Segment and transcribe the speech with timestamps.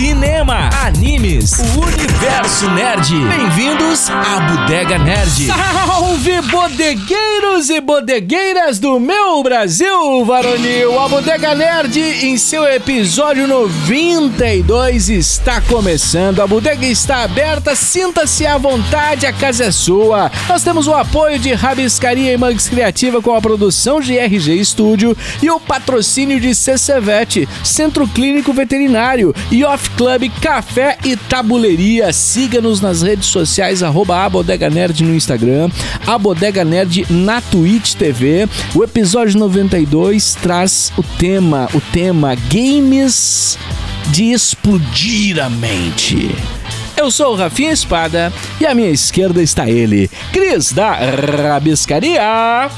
[0.00, 3.14] cinema, animes, o universo nerd.
[3.26, 5.46] Bem-vindos à Bodega Nerd.
[5.46, 10.98] Salve bodegueiros e bodegueiras do meu Brasil varonil!
[10.98, 16.40] A Bodega Nerd, em seu episódio 92, está começando.
[16.40, 20.32] A bodega está aberta, sinta-se à vontade, a casa é sua.
[20.48, 25.14] Nós temos o apoio de Rabiscaria e Mugs Criativa com a produção de RG Studio
[25.42, 32.12] e o patrocínio de CCVET, Centro Clínico Veterinário e Off Club Café e Tabuleria.
[32.12, 35.70] Siga-nos nas redes sociais, arroba a Bodega Nerd no Instagram,
[36.06, 38.48] a Bodega Nerd na Twitch TV.
[38.74, 43.58] O episódio 92 traz o tema, o tema Games
[44.08, 46.34] de explodir a mente.
[46.96, 52.70] Eu sou o Rafinha Espada e à minha esquerda está ele, Cris da Rabiscaria.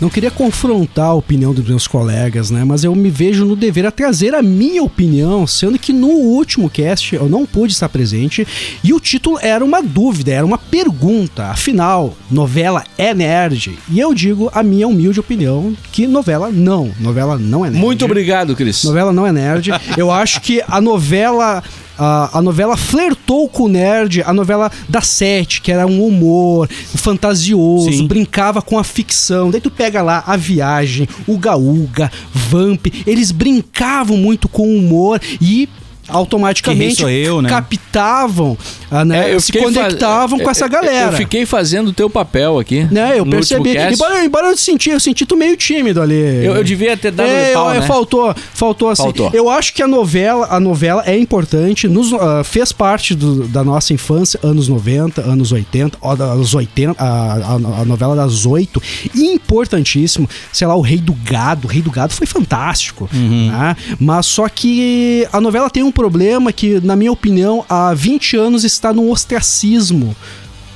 [0.00, 2.64] Não queria confrontar a opinião dos meus colegas, né?
[2.64, 6.68] Mas eu me vejo no dever a trazer a minha opinião, sendo que no último
[6.68, 8.46] cast eu não pude estar presente
[8.82, 11.46] e o título era uma dúvida, era uma pergunta.
[11.46, 13.78] Afinal, novela é nerd?
[13.88, 17.82] E eu digo a minha humilde opinião que novela não, novela não é nerd.
[17.82, 18.82] Muito obrigado, Cris.
[18.84, 19.70] Novela não é nerd.
[19.96, 21.62] Eu acho que a novela
[21.98, 26.68] a, a, novela flertou com o nerd, a novela da Sete, que era um humor
[26.68, 28.06] fantasioso, Sim.
[28.06, 29.50] brincava com a ficção.
[29.50, 35.20] Daí tu pega lá a viagem, o Gaúga, Vamp, eles brincavam muito com o humor
[35.40, 35.68] e
[36.08, 37.48] automaticamente eu, né?
[37.48, 38.56] captavam,
[38.90, 41.12] ah, né, É, eu se conectavam fa- com essa eu- galera.
[41.12, 42.86] Eu fiquei fazendo o teu papel aqui.
[42.90, 43.76] né, eu percebi.
[43.76, 46.14] Embora, embora eu senti, eu senti tu meio tímido ali.
[46.14, 47.86] Eu, eu devia ter dado É, pau, eu- né?
[47.86, 49.02] faltou, faltou assim.
[49.02, 49.30] Faltou.
[49.32, 53.62] Eu acho que a novela, a novela é importante, nos, ah, fez parte do- da
[53.64, 58.46] nossa infância, anos 90, anos 80, ó, da- anos 80, a, a- a novela das
[58.46, 58.80] oito,
[59.14, 60.28] importantíssimo.
[60.52, 63.76] Sei lá, o Rei do Gado, o Rei do Gado foi fantástico, né?
[63.98, 68.64] Mas só que a novela tem um problema que, na minha opinião, há 20 anos
[68.64, 70.14] está num ostracismo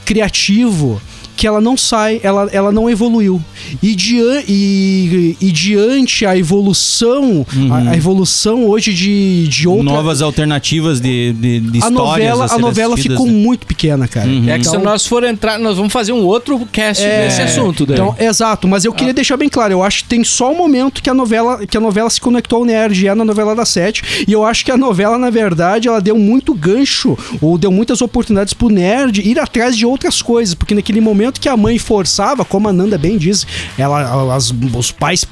[0.04, 1.03] criativo
[1.38, 3.41] que ela não sai, ela, ela não evoluiu.
[3.81, 9.84] E, dia, e, e diante a evolução, a, a evolução hoje de, de outra.
[9.84, 11.94] Novas alternativas de, de, de a histórias.
[11.94, 13.32] novela, a a novela ficou né?
[13.32, 14.28] muito pequena, cara.
[14.28, 17.87] É que se Então- nós for entrar, nós vamos fazer um outro cast nesse assunto
[17.87, 17.94] daí.
[17.94, 21.00] Então, exato, mas eu queria deixar bem claro, eu acho que tem só um momento
[21.00, 23.65] que a novela, que a novela se conectou ao nerd, e é na novela da
[23.65, 27.71] Sete, e eu acho que a novela, na verdade, ela deu muito gancho, ou deu
[27.71, 31.78] muitas oportunidades pro nerd ir atrás de outras coisas, porque naquele momento que a mãe
[31.78, 33.47] forçava, como a Nanda bem diz,
[33.77, 35.25] ela, as- os pais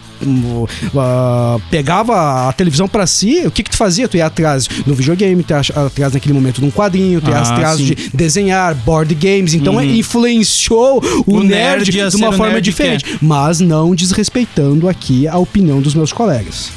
[0.96, 4.08] ah, pegava a televisão pra si, o que que tu fazia?
[4.08, 7.36] Tu ia atrás do videogame, tu ia atrás naquele momento de um quadrinho, tu ia
[7.38, 7.84] Ah, atrás sim.
[7.86, 13.60] de desenhar, board games, então influenciou o, O nerd, nerd de uma forma diferente, mas
[13.60, 16.70] não desrespeitando aqui a opinião dos meus colegas.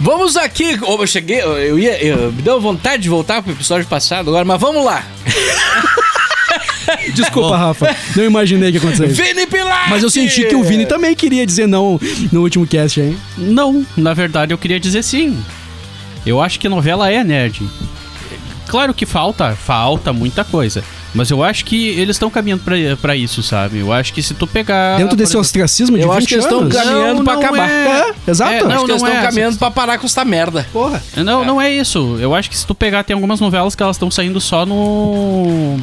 [0.00, 0.78] Vamos aqui.
[0.82, 2.02] Oh, eu cheguei, eu ia.
[2.02, 5.04] eu- me deu vontade de voltar pro episódio passado agora, mas vamos lá.
[7.14, 9.22] Desculpa, Rafa, não imaginei que aconteceu isso.
[9.22, 9.90] Vini Pilar!
[9.90, 13.16] Mas eu senti que o Vini também queria dizer não no último cast, hein?
[13.36, 15.36] Não, na verdade eu queria dizer sim.
[16.24, 17.62] Eu acho que novela é nerd.
[18.68, 20.82] Claro que falta, falta muita coisa.
[21.14, 23.80] Mas eu acho que eles estão caminhando pra, pra isso, sabe?
[23.80, 24.96] Eu acho que se tu pegar.
[24.96, 27.42] Dentro desse exemplo- ostracismo de Eu 20 acho que eles estão caminhando Não, pra não
[27.42, 27.68] acabar.
[27.68, 28.14] é.
[28.26, 28.50] É, exato.
[28.52, 30.66] É, Acho não, que eles não estão é caminhando pra parar com esta merda.
[30.72, 31.02] Porra.
[31.18, 32.16] Não, não é isso.
[32.18, 35.78] Eu acho que se tu pegar, tem algumas novelas que elas estão saindo só no.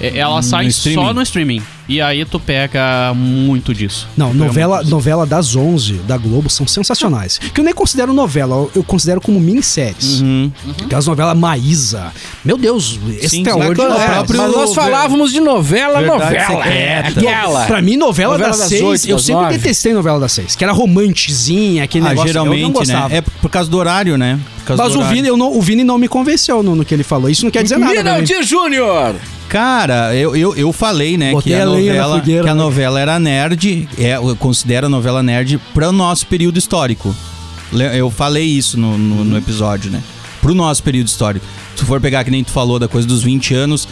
[0.00, 1.06] É, saem streaming.
[1.06, 1.62] só no streaming.
[1.88, 4.08] E aí tu pega muito disso.
[4.16, 4.90] Não, novela, muito.
[4.90, 7.38] novela das 11 da Globo são sensacionais.
[7.38, 10.20] Que eu nem considero novela, eu- considero como minisséries.
[10.20, 10.50] Uhum.
[10.84, 12.12] Aquelas novelas Maísa.
[12.44, 13.94] Meu Deus, extraordinário.
[14.02, 16.66] É, próprio- mas nós falávamos de novela, Verdade novela.
[16.66, 17.20] É, secreta.
[17.20, 17.66] aquela.
[17.66, 19.56] Pra mim, novela, Novela das, das seis, eu das sempre nove.
[19.58, 22.30] detestei novela das seis, que era romantizinha, aquele Ah, negócio.
[22.30, 22.72] eu não geralmente, né?
[22.72, 23.14] gostava.
[23.14, 24.40] É por por causa do horário, né?
[24.60, 25.04] Por causa Mas do o.
[25.04, 27.28] Vini, eu não, o Vini não me convenceu no, no que ele falou.
[27.28, 27.92] Isso não quer dizer nada.
[27.92, 29.14] Minaldi Júnior!
[29.48, 32.60] Cara, eu, eu, eu falei, né, Botei que a, novela, fogueira, que a né?
[32.62, 37.14] novela era nerd, é, eu considero a novela nerd para o nosso período histórico.
[37.94, 39.24] Eu falei isso no, no, Uhum.
[39.24, 40.02] no episódio, né?
[40.40, 41.44] Pro nosso período histórico.
[41.74, 43.88] Se for pegar, que nem tu falou, da coisa dos 20 anos,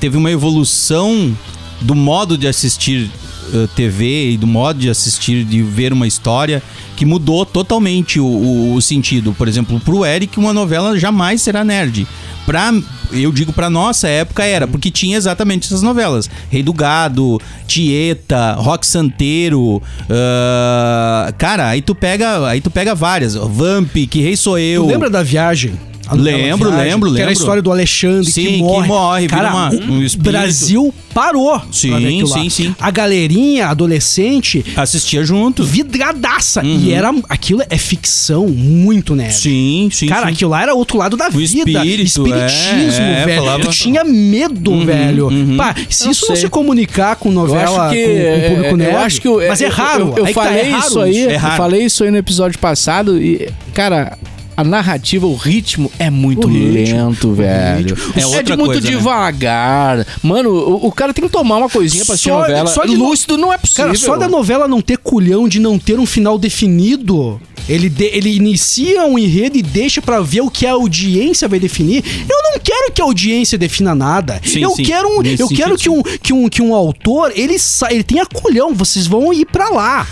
[0.00, 1.36] teve uma evolução
[1.80, 3.08] do modo de assistir
[3.54, 6.62] eh, TV e do modo de assistir, de ver uma história,
[6.96, 9.34] que mudou totalmente o, o- o sentido.
[9.36, 12.06] Por exemplo, pro Eric, uma novela jamais será nerd.
[12.46, 12.72] Pra,
[13.12, 16.28] eu digo pra nossa época era, porque tinha exatamente essas novelas.
[16.50, 19.82] Rei do Gado, Tieta, Rock Santeiro.
[20.08, 22.46] ah, cara, aí tu pega.
[22.46, 23.34] Aí tu pega várias.
[23.34, 24.84] Vamp, Que Rei Sou Eu.
[24.84, 25.72] Tu lembra da viagem?
[26.10, 27.40] A novela Lembro, Viagem, lembro, Que era a lembro.
[27.40, 28.88] história do Alexandre Sim, que que morre.
[28.88, 30.18] morre, vira Cara, uma- o um espírito.
[30.22, 31.60] Brasil parou.
[31.72, 32.74] Sim, sim, sim.
[32.80, 35.62] A galerinha adolescente Assistia junto.
[35.64, 36.62] vidradaça.
[36.64, 39.34] E era aquilo é ficção muito nerd.
[39.34, 40.06] Sim, sim.
[40.06, 40.32] Cara, sim.
[40.32, 41.44] aquilo lá era outro lado da O vida.
[41.44, 43.38] espírito, Espiritismo, é, é, velho.
[43.42, 45.28] falava- Eu tinha medo, velho.
[45.56, 46.44] Pá, se Eu isso não sei.
[46.44, 49.42] se comunicar com novela que, com, com o público é, nerd, eu acho que eu-
[49.48, 50.02] mas é eu- raro.
[50.16, 52.16] Eu, eu que tá, falei é raro isso aí, É eu falei isso aí no
[52.16, 54.18] episódio passado e, cara,
[54.60, 56.72] a narrativa, o ritmo é muito O ritmo,
[57.06, 57.96] lento, velho.
[58.16, 58.96] É É, outra muito coisa, né?
[58.96, 60.06] devagar.
[60.22, 62.66] Mano, o, o cara tem que tomar uma coisinha pra assistir Só- novela.
[62.68, 63.84] só de no- Lúcido não é possível.
[63.86, 68.04] Cara, só da novela não ter culhão de não ter um final definido, ele, de-
[68.12, 72.04] ele inicia um enredo e deixa pra ver o que a audiência vai definir.
[72.28, 74.40] Eu não quero que a audiência defina nada.
[74.44, 74.82] Sim, eu sim.
[74.82, 78.02] quero, um, eu quero que sentido, um, que, um, que um autor, ele, sa- ele
[78.04, 80.06] tenha culhão, vocês vão ir pra lá.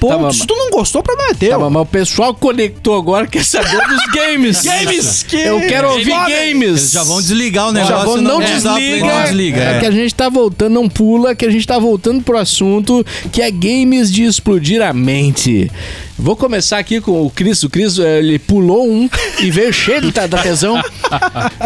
[0.00, 0.26] Ponto.
[0.26, 1.58] Tá, Se tu não gostou, pra não é teu.
[1.58, 4.62] Tá, mas o pessoal conectou agora, quer saber dos games.
[4.62, 6.68] Games que- Eu quero ouvir games.
[6.80, 7.96] Eles já vão desligar o negócio.
[7.96, 9.60] Já vão, não, é, desliga, Não desliga.
[9.60, 9.80] é, é.
[9.80, 13.42] que a gente tá voltando, não pula, que a gente tá voltando pro assunto que
[13.42, 15.70] é games de explodir a mente.
[16.20, 17.62] Vou começar aqui com o Cris.
[17.62, 19.08] O Cris, eh, ele pulou um
[19.40, 20.82] e veio cheio da, da tesão.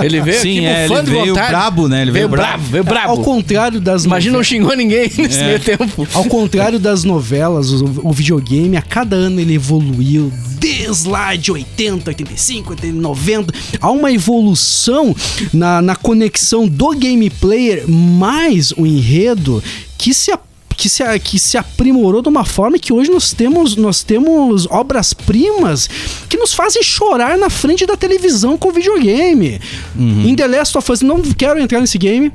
[0.03, 1.49] Ele veio Sim, aqui é, ele veio vontade.
[1.49, 2.03] brabo, né?
[2.03, 2.63] Ele veio brabo.
[2.65, 3.17] veio Ao brabo.
[3.23, 5.47] contrário das Imagina, não xingou ninguém nesse É.
[5.47, 6.07] meio tempo.
[6.13, 11.51] Ao contrário das novelas, o, o videogame a cada ano ele evoluiu desde lá de
[11.51, 13.55] 80, 85, 80, 90.
[13.81, 15.15] Há uma evolução
[15.53, 19.63] na, na conexão do game player mais o enredo
[19.99, 20.33] que se
[20.75, 25.89] que se, que se aprimorou de uma forma que hoje nós temos, nós temos obras-primas
[26.29, 29.61] que nos fazem chorar na frente da televisão com videogame.
[29.97, 32.33] Em The Last of Us, não quero entrar nesse game,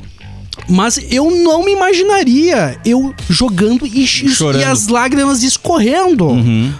[0.68, 6.34] mas eu não me imaginaria eu jogando e, e- e as lágrimas escorrendo.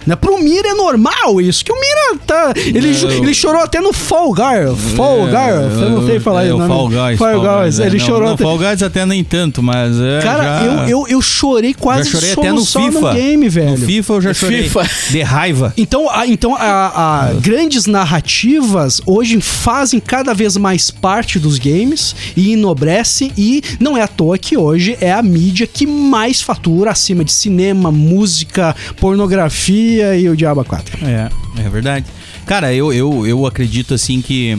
[0.06, 0.16] Né?
[0.16, 2.52] Pro Mira é normal isso, que o Mira tá.
[2.56, 4.76] Ele, ele chorou até no Fall Guy.
[4.96, 6.68] Fall Guy, eu não sei falar é, o o nome.
[6.68, 7.18] Fall Guys.
[7.18, 7.86] Fall Guys, é.
[7.86, 8.44] ele não, chorou não, até.
[8.44, 12.18] Fall Guys até nem tanto, mas é, Cara, já- eu, eu, eu chorei quase já
[12.18, 13.14] chorei até no FIFA.
[13.14, 13.70] game, velho.
[13.78, 14.62] No FIFA eu já chorei.
[14.64, 14.90] FIFA.
[15.10, 15.72] De raiva.
[15.76, 22.14] Então, a, então a, a grandes narrativas hoje fazem cada vez mais parte dos games
[22.36, 26.90] e enobrece e não é à toa que hoje é a mídia que mais fatura
[26.90, 30.98] acima de cinema, música, pornografia e o Diabo 4.
[31.06, 31.28] É,
[31.64, 32.06] é verdade.
[32.46, 34.58] Cara, eu, eu, eu acredito assim que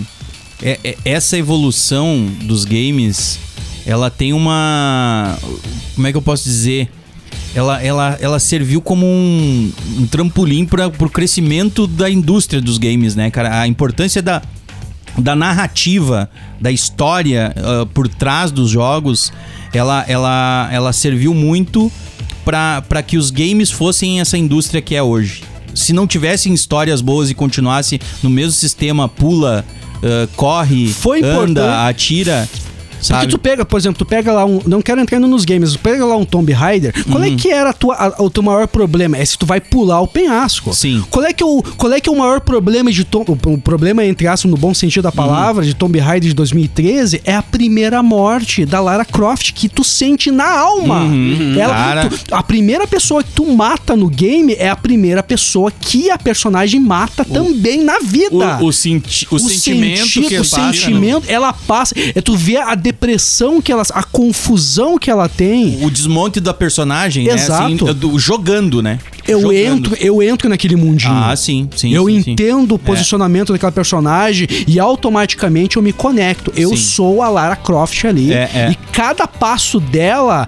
[0.61, 3.39] é- é- essa evolução dos games,
[3.85, 5.37] ela tem uma.
[5.95, 6.89] Como é que eu posso dizer?
[7.55, 13.15] Ela, ela, ela serviu como um, um trampolim para o crescimento da indústria dos games,
[13.15, 13.61] né, cara?
[13.61, 14.41] A importância da,
[15.17, 16.29] da narrativa,
[16.59, 19.31] da história ah, por trás dos jogos,
[19.73, 21.91] ela, ela, ela serviu muito
[22.45, 25.43] para que os games fossem essa indústria que é hoje.
[25.75, 29.63] Se não tivessem histórias boas e continuasse no mesmo sistema, pula,
[30.03, 31.89] ah, corre, Foi anda, importante.
[31.89, 32.49] atira,
[32.99, 33.27] Porque sabe?
[33.27, 34.59] tu pega, por exemplo, tu pega lá um.
[34.65, 36.93] Não quero entrar nos games, tu pega lá um Tomb Raider.
[37.05, 37.33] Qual Uhum.
[37.33, 39.17] é que era a tua, a- o teu maior problema?
[39.17, 40.73] É se tu vai pular o penhasco.
[40.73, 41.03] Sim.
[41.09, 43.53] Qual é que é o, qual é, que é o maior problema de Tom, o,
[43.53, 47.21] o problema, entre aspas, no bom sentido da palavra, de Tomb Raider de 2013?
[47.23, 51.01] É a primeira morte da Lara Croft que tu sente na alma.
[51.57, 52.09] Ela, cara.
[52.09, 56.17] tu- a primeira pessoa que tu mata no game é a primeira pessoa que a
[56.17, 61.25] personagem mata também na vida O, o, senti o, sentimento sentido, que o no- sentimento,
[61.27, 61.93] ela passa.
[62.15, 63.83] É tu vê a depressão que ela.
[63.93, 65.83] a confusão que ela tem.
[65.83, 67.85] o desmonte da personagem, Exato.
[67.85, 67.91] né?
[67.91, 68.99] Assim, do, jogando, né?
[69.27, 69.57] Eu Jogando.
[69.57, 71.13] entro, eu entro naquele mundinho.
[71.13, 71.93] Ah, sim, sim.
[71.93, 72.31] eu sim, sim.
[72.31, 76.51] entendo o posicionamento daquela personagem e automaticamente eu me conecto.
[76.55, 76.77] Eu Sim.
[76.77, 78.33] sou a Lara Croft ali.
[78.33, 78.71] É, é.
[78.71, 80.47] E cada passo dela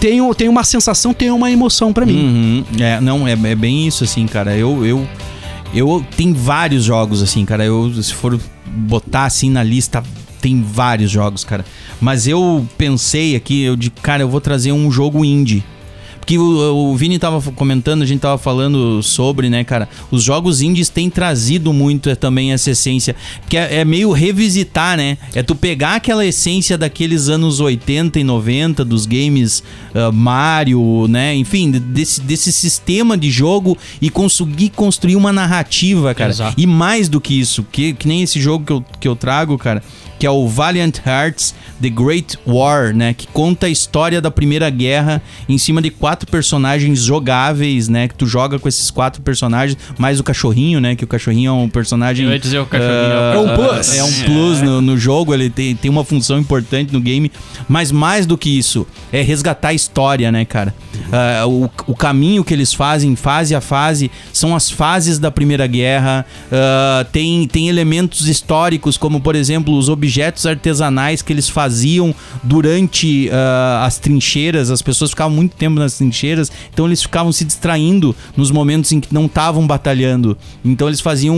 [0.00, 2.16] tem, tem uma sensação, tem uma emoção pra mim.
[2.16, 2.64] Uhum.
[2.82, 4.56] É, não, é, é bem isso, assim, cara.
[4.56, 5.06] Eu, eu,
[5.74, 7.64] eu tem vários jogos, assim, cara.
[7.64, 10.02] Eu, se for botar assim na lista,
[10.40, 11.64] tem vários jogos, cara.
[12.00, 15.64] Mas eu pensei aqui, eu de cara, eu vou trazer um jogo indie.
[16.30, 19.88] Porque o, o Vini tava comentando, a gente tava falando sobre, né, cara?
[20.12, 23.16] Os jogos indies têm trazido muito é, também essa essência.
[23.40, 25.18] Porque é, é meio revisitar, né?
[25.34, 31.34] É tu pegar aquela essência daqueles anos 80 e 90 dos games ah, Mario, né?
[31.34, 36.30] Enfim, desse, desse sistema de jogo e conseguir construir uma narrativa, cara.
[36.30, 36.54] Exato.
[36.56, 39.58] E mais do que isso, que, que nem esse jogo que eu, que eu trago,
[39.58, 39.82] cara,
[40.20, 43.14] que é o Valiant Hearts The Great War, né?
[43.14, 48.06] Que conta a história da Primeira Guerra em cima de quatro personagens jogáveis, né?
[48.06, 50.94] Que tu joga com esses quatro personagens, mais o cachorrinho, né?
[50.94, 52.26] Que o cachorrinho é um personagem.
[52.26, 52.92] Eu ia dizer o cachorrinho.
[52.94, 53.96] ah, É um plus.
[53.96, 57.32] É um plus no, no jogo, ele tem, tem uma função importante no game.
[57.66, 60.74] Mas mais do que isso, é resgatar a história, né, cara?
[61.10, 65.66] Ah, o, o caminho que eles fazem, fase a fase, são as fases da Primeira
[65.66, 66.26] Guerra.
[66.52, 70.09] Ah, tem, tem elementos históricos, como por exemplo os objetos
[70.46, 74.70] artesanais que eles faziam durante ah, as trincheiras.
[74.70, 79.00] As pessoas ficavam muito tempo nas trincheiras, então eles ficavam se distraindo nos momentos em
[79.00, 80.36] que não estavam batalhando.
[80.64, 81.36] Então eles faziam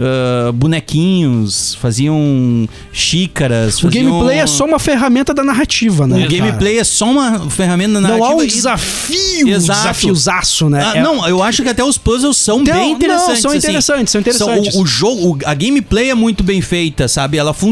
[0.00, 3.78] ah, bonequinhos, faziam xícaras.
[3.78, 4.04] O faziam...
[4.04, 6.24] gameplay é só uma ferramenta da narrativa, né?
[6.26, 8.18] O gameplay é só uma ferramenta narrativa.
[8.18, 9.78] Não há um desafio, Exato.
[9.80, 10.82] desafiozaço, né?
[10.84, 13.40] Ah, É- Não, eu acho que até os puzzles são Não, bem não, interessantes.
[13.42, 13.58] são assim.
[13.58, 14.74] interessantes, são interessantes.
[14.74, 17.36] o, o jogo, a gameplay é muito bem feita, sabe?
[17.38, 17.67] Ela funciona,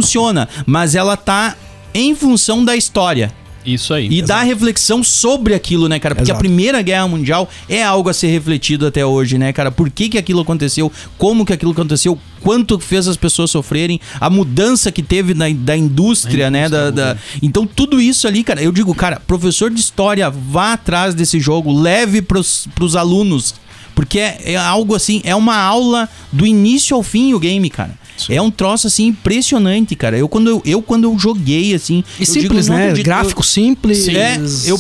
[0.67, 1.57] mas ela tá
[1.95, 3.33] em função da história.
[3.65, 4.07] Isso aí.
[4.09, 6.15] E da reflexão sobre aquilo, né, cara?
[6.15, 6.39] Porque Exato.
[6.39, 9.73] a Primeira Guerra Mundial é algo a ser refletido até hoje, né, cara?
[9.73, 10.91] Por que, que aquilo aconteceu?
[11.19, 12.17] Como que aquilo aconteceu?
[12.41, 14.01] Quanto fez as pessoas sofrerem?
[14.21, 16.69] A mudança que teve na, da indústria, né?
[16.69, 21.13] Da, da- Então, tudo isso ali, cara, eu digo, cara, professor de história, vá atrás
[21.13, 23.53] desse jogo, leve pros, pros alunos.
[23.97, 27.99] Porque é, é algo assim, é uma aula do início ao fim o game, cara.
[28.31, 30.17] É um troço assim impressionante, cara.
[30.17, 32.83] Eu quando eu, eu quando eu joguei assim, E eu digo, simples, não né?
[32.85, 34.09] acredito, eu- Gráfico simples.
[34.09, 34.79] é, eu,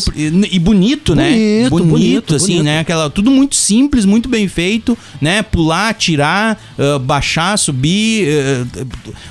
[0.51, 1.31] e bonito, né?
[1.31, 2.65] Bonito, Bonito, bonito, assim, bonito.
[2.65, 2.79] né?
[2.81, 5.43] Aquela, tudo muito simples, muito bem feito, né?
[5.43, 8.27] Pular, tirar, ah, baixar, subir.
[8.29, 8.87] ah,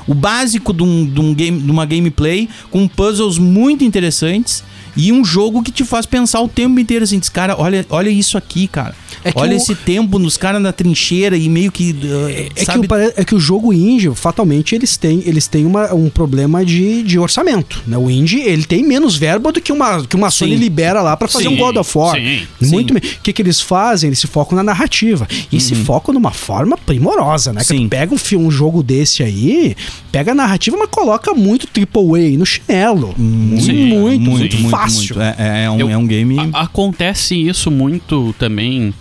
[0.07, 4.63] o básico de, um, de, um game, de uma gameplay com puzzles muito interessantes.
[4.97, 8.09] E um jogo que te faz pensar o tempo inteiro assim, diz, cara, olha, olha
[8.09, 8.95] isso aqui, cara.
[9.23, 11.95] É que olha o- esse tempo nos caras na trincheira e meio que.
[12.03, 12.85] ah, É que, sabe?
[12.85, 16.63] o, pare- é que o jogo indie, fatalmente, eles têm, eles têm uma, um problema
[16.65, 17.81] de, de orçamento.
[17.87, 17.97] Né?
[17.97, 20.57] O indie, ele tem menos verba do que uma, que uma Sony Sim.
[20.59, 22.15] libera lá pra fazer Sim, um God of War.
[22.15, 24.07] sim, Muito O que, que eles fazem?
[24.09, 25.27] Eles se focam na narrativa.
[25.51, 27.61] E se focam numa forma primorosa, né?
[27.61, 27.89] Que Sim.
[27.89, 29.75] pega um, fi- um jogo desse aí,
[30.11, 33.13] pega a narrativa, mas coloca muito AAA no chinelo.
[33.17, 34.69] Muito, Sim, muito, muito, sim.
[34.85, 35.15] Fácil.
[35.17, 35.21] muito.
[35.39, 36.37] É, é um, Eu- é um game.
[36.53, 38.93] A- acontece isso muito também.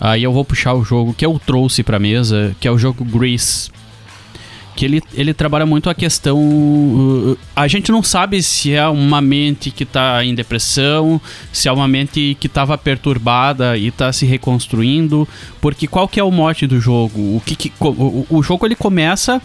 [0.00, 3.04] Aí eu vou puxar o jogo que eu trouxe pra mesa, que é o jogo
[3.04, 3.70] Grease.
[4.76, 6.36] Que ele, ele trabalha muito a questão.
[6.36, 11.20] uh, a gente não sabe se é uma mente que tá em depressão,
[11.52, 15.28] se é uma mente que tava perturbada e tá se reconstruindo.
[15.60, 17.20] Porque qual que é o mote do jogo?
[17.36, 19.40] O, que, que- o, o jogo ele começa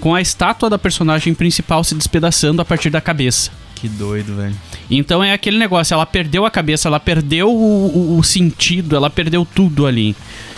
[0.00, 3.50] com a estátua da personagem principal se despedaçando a partir da cabeça.
[3.74, 4.54] Que doido, velho.
[4.90, 9.10] Então é aquele negócio, ela perdeu a cabeça, ela perdeu o, o- o sentido, ela
[9.10, 10.14] perdeu tudo ali.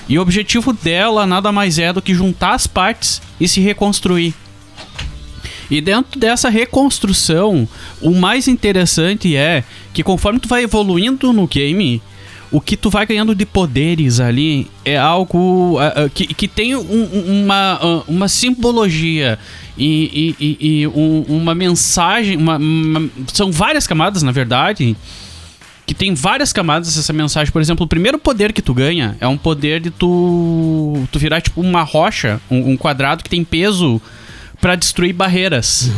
[0.08, 4.32] E o objetivo dela nada mais é do que juntar as partes e se reconstruir.
[5.68, 7.68] E dentro dessa reconstrução,
[8.00, 12.00] o mais interessante é que conforme tu vai evoluindo no game,
[12.52, 16.76] o que tu vai ganhando de poderes ali é algo ah, ah, que, que tem
[16.76, 19.38] um- um- uma, ah, uma simbologia
[19.76, 22.36] e, e- e- e um- uma mensagem.
[22.36, 24.96] uma- uma- são várias camadas, na verdade,
[25.84, 27.52] que tem várias camadas essa mensagem.
[27.52, 31.40] Por exemplo, o primeiro poder que tu ganha é um poder de tu, tu virar
[31.40, 34.00] tipo uma rocha, um, um quadrado que tem peso
[34.60, 35.90] pra destruir barreiras.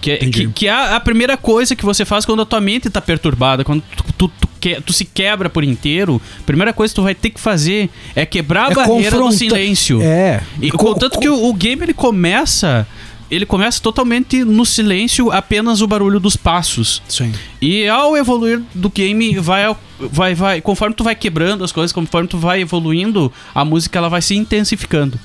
[0.00, 3.00] que, que, que é a primeira coisa que você faz quando a tua mente tá
[3.00, 3.82] perturbada, quando
[4.16, 6.20] tu, tu, que- tu se quebra por inteiro.
[6.40, 9.16] A primeira coisa que tu vai ter que fazer é quebrar a É barreira do
[9.22, 10.00] confronta- silêncio.
[10.02, 10.40] É.
[10.60, 12.86] E Co- contanto co- que o, o game ele começa.
[13.28, 17.02] Ele começa totalmente no silêncio, apenas o barulho dos passos.
[17.08, 17.32] Sim.
[17.60, 22.28] E ao evoluir do game, vai, vai, vai, conforme tu vai quebrando as coisas, conforme
[22.28, 25.18] tu vai evoluindo, a música ela vai se intensificando.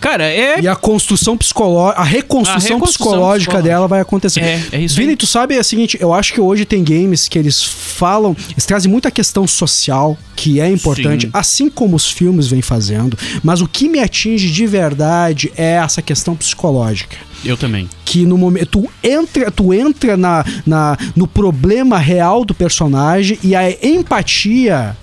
[0.00, 0.60] Cara, é.
[0.60, 3.62] E a construção psicológica, a reconstrução, A reconstrução psicológica psicológica.
[3.62, 4.40] dela vai acontecer.
[4.40, 7.28] É, é isso Vini, tu sabe é o seguinte, eu acho que hoje tem games
[7.28, 11.30] que eles falam, eles trazem muita questão social, que é importante, Sim.
[11.32, 16.00] assim como os filmes vêm fazendo, mas o que me atinge de verdade é essa
[16.00, 17.16] questão psicológica.
[17.44, 17.88] Eu também.
[18.04, 23.54] Que no momento tu entra, tu entra na, na, no problema real do personagem e
[23.54, 24.96] a empatia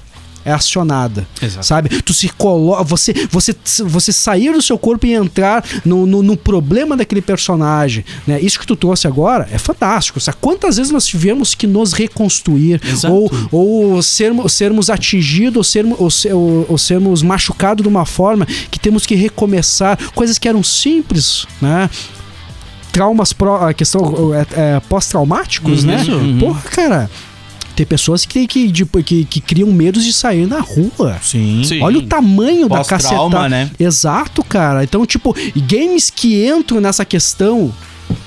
[0.48, 1.28] é acionada.
[1.42, 1.66] Exato.
[1.66, 2.02] Sabe?
[2.02, 2.84] Tu se coloca.
[2.86, 8.06] Você, você, você sair do seu corpo e entrar no, no, no problema daquele personagem.
[8.26, 8.40] Né?
[8.40, 10.20] Isso que tu trouxe agora é fantástico.
[10.20, 10.38] Sabe?
[10.40, 12.80] Quantas vezes nós tivemos que nos reconstruir?
[12.88, 13.14] Exato.
[13.14, 18.06] Ou, ou sermos, sermos atingidos, ou sermos, ou, ser- ou- ou sermos machucados de uma
[18.06, 19.98] forma que temos que recomeçar.
[20.16, 21.90] Coisas que eram simples, né?
[22.92, 25.88] Traumas pró, a questão é, é, pós-traumáticos, Uhum.
[25.90, 26.04] né?
[26.08, 26.40] Uhum.
[26.40, 27.12] Porra, cara.
[27.78, 31.18] Tem pessoas que, que, de- que, que criam medos de sair na rua.
[31.22, 31.64] Sim.
[31.64, 31.80] Sim.
[31.82, 33.48] Olha o tamanho da cacetada.
[33.48, 33.70] né?
[33.80, 34.84] Exato, cara.
[34.84, 37.72] Então, tipo, games que entram nessa questão,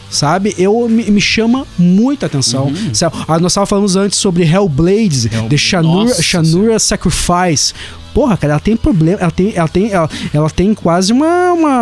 [0.08, 0.54] sabe?
[0.56, 2.72] Eu me, me chama muita atenção.
[2.92, 3.16] Sabe?
[3.26, 5.48] Ah, nós estávamos falando antes sobre Hellblades, Hellblade.
[5.48, 7.74] The Shanura, Nossa Shanura Sacrifice.
[8.14, 9.18] Porra, cara, ela tem problema.
[9.20, 11.52] Ela tem, ela tem, ela, ela tem quase uma.
[11.52, 11.78] uma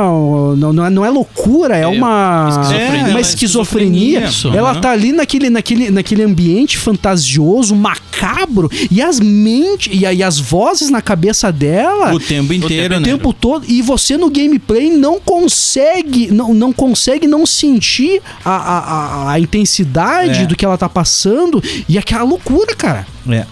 [0.57, 2.49] não, não, é, não é loucura, é, uma.
[2.51, 3.09] esquizofrenia.
[3.11, 4.25] uma É, esquizofrenia.
[4.27, 4.81] isso, ela aham.
[4.81, 10.91] tá ali naquele, naquele, naquele ambiente fantasioso, macabro, e as mentes, e, e as vozes
[10.91, 12.13] na cabeça dela.
[12.15, 13.05] O tempo inteiro, O né?
[13.05, 18.79] tempo todo, e você no gameplay não consegue, não, não consegue não sentir a, a,
[18.79, 20.47] a, a intensidade É.
[20.47, 23.07] do que ela tá passando e aquela loucura, cara.
[23.29, 23.45] É.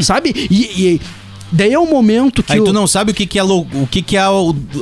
[0.00, 0.32] Sabe?
[0.50, 0.56] E,
[0.94, 1.00] e
[1.56, 3.66] daí é o momento que Aí o- tu não sabe o que, que é, lou-
[3.74, 4.26] o que, que é a,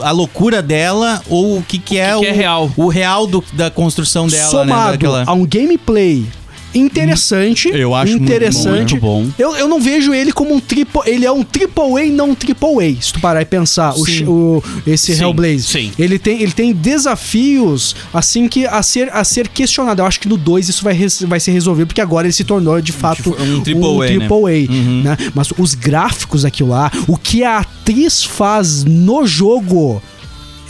[0.03, 2.71] a loucura dela ou o que, que é que o, que é real.
[2.77, 4.93] o real do- da construção dela, somado né?
[4.93, 5.25] Daquela...
[5.27, 6.27] a um gameplay
[6.75, 8.99] interessante, Eu acho muito interessante.
[8.99, 9.43] bom, muito bom.
[9.43, 12.35] Eu, eu não vejo ele como um triple, ele é um triple A, não um
[12.35, 13.03] triple A.
[13.03, 15.93] Se tu parar e pensar, o, o- esse Sim, Hellblaze, sim.
[15.99, 20.03] ele tem ele tem desafios assim que a ser a ser questionado.
[20.03, 20.95] Eu acho que no 2 isso vai,
[21.27, 24.07] vai ser resolvido porque agora ele se tornou de fato um triple A, né?
[24.07, 25.03] triple A, Uhum.
[25.05, 25.17] né?
[25.35, 30.03] Mas os gráficos aqui lá, o que a atriz faz no jogo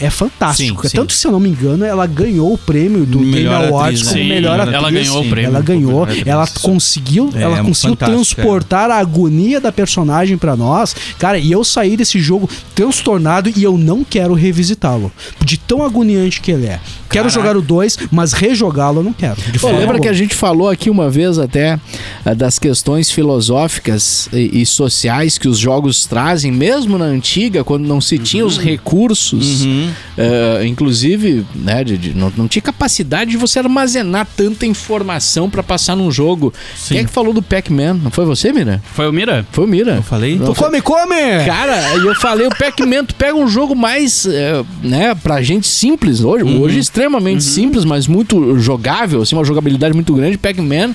[0.00, 0.82] é fantástico.
[0.82, 0.96] Sim, sim.
[0.96, 4.00] Tanto que, se eu não me engano, ela ganhou o prêmio do Melhor Game Awards
[4.00, 4.34] atriz, como né?
[4.34, 4.74] melhor Sim, atriz.
[4.74, 5.48] ela ganhou o prêmio.
[5.48, 10.56] Ela ganhou, ela conseguiu, É, ela é conseguiu fantástico, transportar a agonia da personagem pra
[10.56, 10.94] nós.
[11.18, 15.12] Cara, e eu saí desse jogo transtornado e eu não quero revisitá-lo.
[15.44, 16.80] De tão agoniante que ele é.
[17.10, 17.30] Quero Caraca.
[17.30, 19.36] jogar o 2, mas rejogá-lo eu não quero.
[19.52, 21.78] De Pô, lembra que a gente falou aqui uma vez até
[22.24, 27.86] eh, das questões filosóficas e, e sociais que os jogos trazem, mesmo na antiga, quando
[27.86, 29.83] não se tinha os recursos, Uhum.
[30.16, 35.62] Eh, inclusive, né, de, de- não, não tinha capacidade de você armazenar tanta informação pra
[35.62, 36.52] passar num jogo.
[36.88, 37.94] Quem é que falou do Pac-Man?
[38.02, 38.82] Não foi você, Mira?
[38.94, 39.46] Foi o Mira?
[39.52, 39.96] Foi o Mira.
[39.96, 40.38] Eu falei?
[40.38, 41.44] Tu come, come!
[41.46, 46.20] Cara, eu falei, o Pac-Man, tu pega um jogo mais, é, né, pra gente simples
[46.22, 50.94] hoje, hoje extremamente simples, mas muito jogável, assim, uma jogabilidade muito grande, Pac-Man,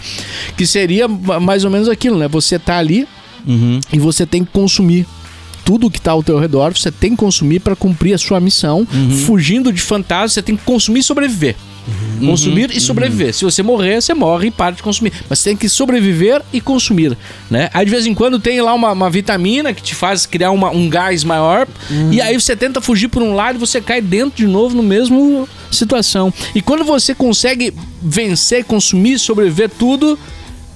[0.57, 2.27] que seria ma- mais ou menos aquilo, né?
[2.27, 3.07] Você tá ali
[3.47, 3.79] Uhum.
[3.93, 5.05] e você tem que consumir
[5.69, 8.87] tudo que tá ao teu redor, você tem que consumir pra cumprir a sua missão,
[9.27, 11.55] fugindo de fantasmas, você tem que consumir e sobreviver.
[12.25, 13.33] Consumir e sobreviver.
[13.35, 15.13] Se você morrer, você morre e para de consumir.
[15.29, 17.15] Mas você tem que sobreviver e consumir,
[17.51, 17.69] né?
[17.71, 20.71] Aí de vez em quando tem lá uma, uma vitamina que te faz criar uma-
[20.71, 21.67] um gás maior
[22.11, 24.81] e aí você tenta fugir por um lado e você cai dentro de novo no
[24.83, 26.33] mesmo situação.
[26.55, 27.71] E quando você consegue
[28.01, 30.17] vencer, consumir, sobreviver tudo,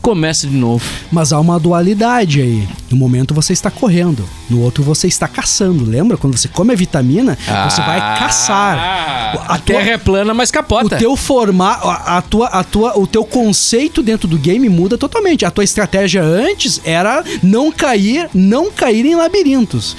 [0.04, 0.84] começa de novo.
[1.12, 2.68] Mas há uma dualidade aí.
[2.92, 5.84] No momento você está correndo, no outro você está caçando.
[5.86, 6.18] Lembra?
[6.18, 7.36] Quando você come a vitamina,
[7.70, 8.78] você vai caçar.
[8.78, 10.98] Ah, A, A tua- terra é plana, mas O capota.
[10.98, 15.46] teu formato, a, a tua, a tua, o teu conceito dentro do game muda totalmente.
[15.46, 19.96] A tua estratégia antes era não cair, não cair em labirintos.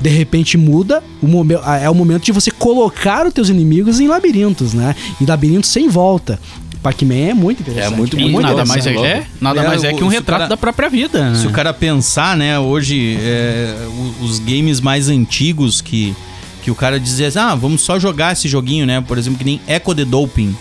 [0.00, 4.00] De repente muda, o momen- ah, é o momento de você colocar os teus inimigos
[4.00, 4.96] em labirintos, né?
[5.20, 6.40] Em labirintos sem volta.
[6.82, 7.92] Pac-Man é muito interessante.
[7.92, 10.48] É muito, muito nada mais é, é nada É, mais é que um retrato cara-
[10.48, 11.30] da própria vida.
[11.30, 11.38] né?
[11.38, 13.74] Se o cara pensar, né, hoje, é,
[14.20, 16.14] os games mais antigos que,
[16.62, 19.00] que o cara dizia, ah, vamos só jogar esse joguinho, né?
[19.00, 20.54] Por exemplo, que nem Echo the Doping,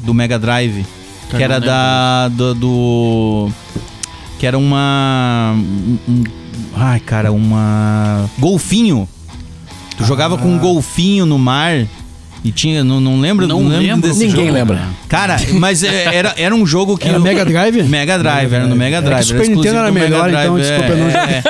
[0.00, 0.84] do Mega Drive,
[1.30, 3.50] que era da, do, do-
[4.38, 5.54] Que era uma...
[5.56, 6.24] um- um-
[6.76, 8.28] ai, cara, uma...
[8.38, 9.08] Golfinho.
[9.96, 11.86] Tu jogava com um golfinho no mar
[12.48, 12.82] e tinha...
[12.84, 14.52] Não, não lembro, Não lembro lembro, desse Ninguém jogo.
[14.54, 14.82] lembra.
[15.08, 17.08] Cara, mas é, era, era um jogo que...
[17.08, 17.82] Era eu- Mega Drive?
[17.84, 19.22] Mega Drive, era no Mega É que Drive.
[19.22, 21.42] o Super Nintendo era melhor, então, Drive, desculpa, eu não é, é.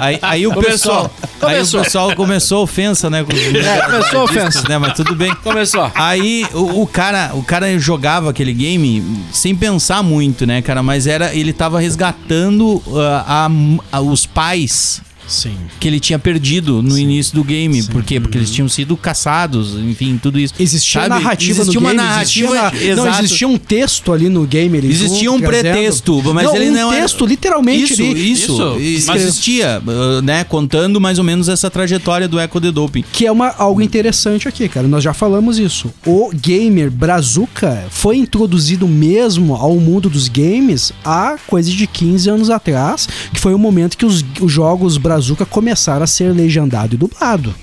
[0.00, 0.72] Aí, aí o Começou.
[0.72, 1.82] pessoal, aí o Começou.
[1.82, 3.24] pessoal começou a ofensa, né?
[3.24, 4.68] Com os É, começou a ofensa.
[4.68, 4.78] né?
[4.78, 5.34] Mas tudo bem.
[5.42, 5.90] Começou.
[5.94, 10.82] Aí o, o cara, o cara jogava aquele game sem pensar muito, né, cara?
[10.82, 13.48] Mas era, ele tava resgatando ah,
[13.92, 15.56] a- a- os pais Sim.
[15.80, 17.82] que ele tinha perdido no início do game.
[17.84, 18.20] Por quê?
[18.20, 20.54] Porque eles tinham sido caçados, enfim, tudo isso.
[20.58, 21.08] Existia Sabe?
[21.22, 23.24] narrativa existia no uma game, narrativa, existia na- não, exato.
[23.24, 24.78] existia um texto ali no game.
[24.78, 27.92] Ele Existia um trazendo- pretexto, mas não, ele um não era- texto, literalmente.
[27.92, 29.06] Isso, ali, isso, Isso.
[29.08, 30.44] Mas existia, uh, né?
[30.44, 33.04] Contando mais ou menos essa trajetória do Echo the Doping.
[33.12, 34.86] Que é uma, algo interessante aqui, cara.
[34.86, 35.92] Nós já falamos isso.
[36.06, 42.50] O gamer Brazuca foi introduzido mesmo ao mundo dos games há coisa de 15 anos
[42.50, 46.98] atrás, que foi o momento que os, os jogos Brazuca começaram a ser legendado e
[46.98, 47.54] dublado.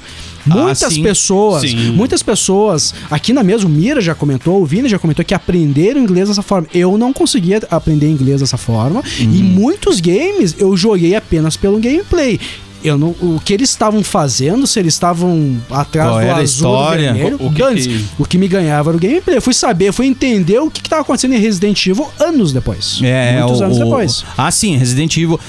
[0.45, 1.01] Muitas Ah, sim.
[1.03, 1.91] pessoas, Sim.
[1.91, 6.01] muitas pessoas, aqui na mesa, o Mira já comentou, o Vini já comentou que aprenderam
[6.01, 6.67] inglês dessa forma.
[6.73, 9.01] Eu não conseguia aprender inglês dessa forma.
[9.19, 9.31] E Uhum.
[9.43, 12.39] muitos games eu joguei apenas pelo gameplay.
[12.83, 17.13] Eu não, o que eles estavam fazendo, se eles estavam atrás Qual do azul história?
[17.13, 17.87] vermelho, O- o que dane-se.
[17.87, 19.37] que- o que me ganhava era o gameplay.
[19.37, 22.99] Eu fui saber, fui entender o que estava acontecendo em Resident Evil anos depois.
[22.99, 24.25] Muitos o- anos depois.
[24.37, 25.39] Ah, sim, Resident Evil.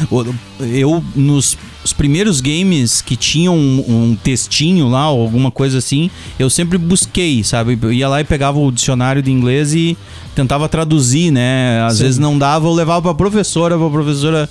[0.60, 6.11] Eu, nos os primeiros games que tinham um, um textinho lá, ou alguma coisa assim,
[6.38, 7.79] eu sempre busquei, sabe?
[7.81, 9.97] Eu ia lá e pegava o dicionário de inglês e
[10.35, 11.83] tentava traduzir, né?
[11.87, 12.05] Às Sim.
[12.05, 14.49] vezes não dava, eu levava pra professora, pra professora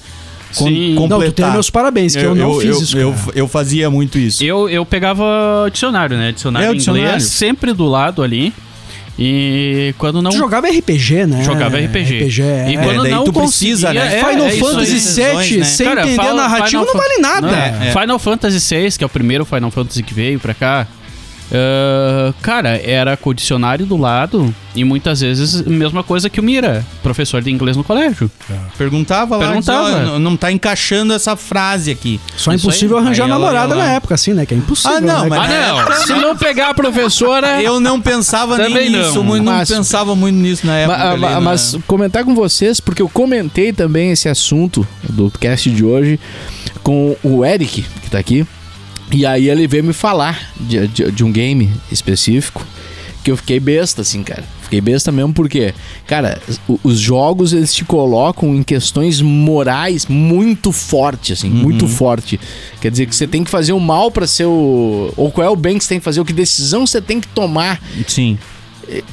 [0.56, 0.94] con- Sim.
[0.96, 1.20] completar.
[1.20, 2.98] Não, tu tem meus parabéns, que eu, não fiz isso.
[2.98, 3.32] Eu, cara.
[3.36, 4.44] eu fazia muito isso.
[4.44, 5.24] Eu, eu pegava
[5.72, 6.32] dicionário, né?
[6.32, 7.08] Dicionário É, em dicionário.
[7.08, 8.54] inglês, sempre do lado ali.
[9.18, 10.32] E quando não.
[10.32, 11.44] Tu jogava RPG, né?
[11.44, 12.24] Jogava RPG.
[12.24, 12.72] RPG, é.
[12.72, 14.20] E quando daí não tu precisa, né?
[14.20, 15.66] é, Final é Fantasy VII, né?
[15.66, 17.48] sem Cara, entender a narrativa, Final não vale nada.
[17.48, 17.92] Não, É, é.
[17.92, 20.88] Final Fantasy VI, que é o primeiro Final Fantasy que veio pra cá.
[21.52, 26.40] Ah, cara, era com o dicionário do lado e muitas vezes a mesma coisa que
[26.40, 28.30] o Mira, professor de inglês no colégio.
[28.78, 29.86] Perguntava lá, Perguntava.
[29.90, 32.20] dizia, "Ó, não- não tá encaixando essa frase aqui.
[32.36, 33.04] Só é Isso impossível aí.
[33.04, 34.46] arranjar Aí namorada na época, assim, né?
[34.46, 34.98] Que é impossível.
[34.98, 35.30] Ah, não, né?
[35.30, 36.06] mas- Ah, não!
[36.06, 37.62] Se não pegar a professora.
[37.62, 39.00] Eu não pensava nem não.
[39.06, 40.98] nisso, muito, não Mas- pensava muito nisso na época.
[40.98, 41.40] Ma- ali, ma- né?
[41.40, 46.20] mas comentar com vocês, porque eu comentei também esse assunto do cast de hoje
[46.82, 48.46] com o Eric, que tá aqui.
[49.14, 52.66] E aí ele veio me falar de, de- de um game específico
[53.24, 54.44] que eu fiquei besta, assim, cara.
[54.64, 55.74] Fiquei besta mesmo porque,
[56.08, 56.42] cara,
[56.84, 62.40] os jogos eles te colocam em questões morais muito forte, assim, muito forte.
[62.82, 65.14] Quer dizer que você tem que fazer o mal pra ser o.
[65.16, 67.22] Ou qual é o bem que você tem que fazer, ou que decisão você tem
[67.22, 68.38] que tomar Sim.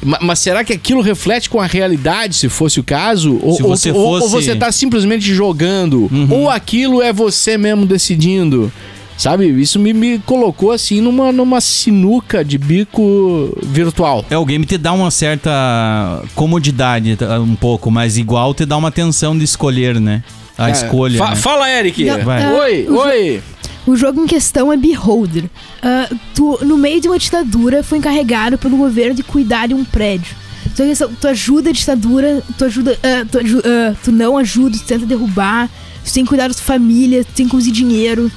[0.02, 3.38] Ma- Mas será que aquilo reflete com a realidade, se fosse o caso?
[3.40, 6.08] Ou, Se ou- você ou- ou fosse- você tá simplesmente jogando?
[6.10, 6.26] Uhum.
[6.32, 8.72] Ou aquilo é você mesmo decidindo?
[9.16, 9.46] Sabe?
[9.48, 14.24] Isso me, me colocou assim numa, numa sinuca de bico virtual.
[14.30, 18.76] É, o game te dá uma certa comodidade, tá, um pouco, mas igual te dá
[18.76, 20.22] uma tensão de escolher, né?
[20.56, 21.18] A É, escolha.
[21.18, 21.36] fa- né?
[21.36, 22.04] Fala, Eric!
[22.04, 22.42] Não, Vai.
[22.42, 23.42] ah, Oi, o oi!
[23.86, 25.44] O jogo em questão é Beholder.
[25.82, 29.84] Ah, tu, no meio de uma ditadura, foi encarregado pelo governo de cuidar de um
[29.84, 30.34] prédio.
[30.66, 30.86] Então,
[31.20, 32.98] tu ajuda a ditadura, tu ajuda.
[33.02, 35.68] ah, tu, ah, tu não ajuda, tu tenta derrubar,
[36.04, 38.30] tu tem que cuidar da tua família, tu tem que conseguir dinheiro.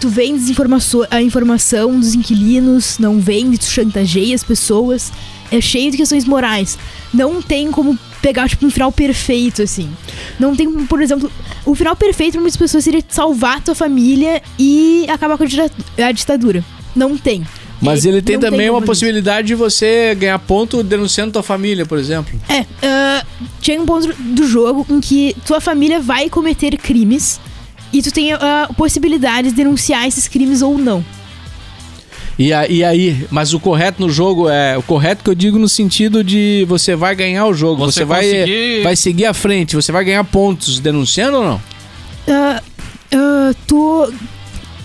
[0.00, 5.12] Tu, vendes informaço- a informação dos inquilinos, não vende, tu chantageia as pessoas.
[5.50, 6.78] É cheio de questões morais.
[7.12, 9.88] Não tem como pegar, tipo, um final perfeito, assim.
[10.40, 11.30] Não tem, como, por exemplo,
[11.64, 15.70] o final perfeito para muitas pessoas seria salvar tua família e acabar com a dita-
[15.98, 16.64] a ditadura.
[16.96, 17.46] Não tem.
[17.80, 18.86] Mas ele tem também uma como isso.
[18.86, 22.40] possibilidade de você ganhar ponto denunciando tua família, por exemplo.
[22.48, 23.22] É, ah,
[23.60, 27.38] chega um ponto do jogo em que tua família vai cometer crimes
[27.94, 31.04] e tu tem a possibilidade de denunciar esses crimes ou não.
[32.38, 34.76] E, a- e aí, mas o correto no jogo é.
[34.76, 38.04] O correto que eu digo no sentido de você vai ganhar o jogo, você, Você
[38.04, 41.62] vai, conseguir- vai seguir à frente, você vai ganhar pontos denunciando ou não?
[42.28, 42.62] Ah,
[43.12, 44.12] ah, tu.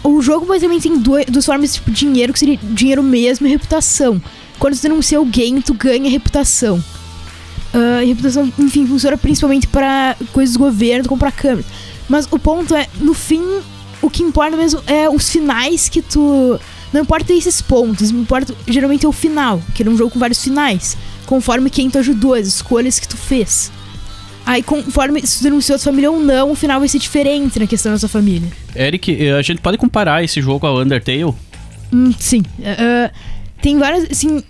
[0.03, 4.21] O jogo basicamente tem duas, duas formas, tipo, dinheiro, que seria dinheiro mesmo e reputação.
[4.59, 6.81] Quando tu denuncia alguém, tu ganha reputação.
[8.01, 11.65] E reputação, enfim, funciona principalmente para coisas do governo, como pra câmera.
[12.09, 13.43] Mas o ponto é, no fim,
[14.01, 16.59] o que importa mesmo é os finais que tu.
[16.91, 20.43] Não importa esses pontos, importa geralmente é o final, que é um jogo com vários
[20.43, 20.97] finais.
[21.27, 23.71] Conforme quem tu ajudou, as escolhas que tu fez.
[24.43, 27.59] Aí, conforme se tu denunciou a tua família ou não, o final vai ser diferente
[27.59, 28.49] na questão da sua família.
[28.75, 31.35] Eric, eh, a gente pode comparar esse jogo ao Undertale?
[31.93, 32.41] Hum, sim.
[32.63, 33.11] Ah,
[33.61, 34.09] tem várias.
[34.09, 34.43] Assim,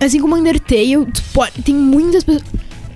[0.00, 2.42] assim como Undertale, tu pode, tem muitas pessoas.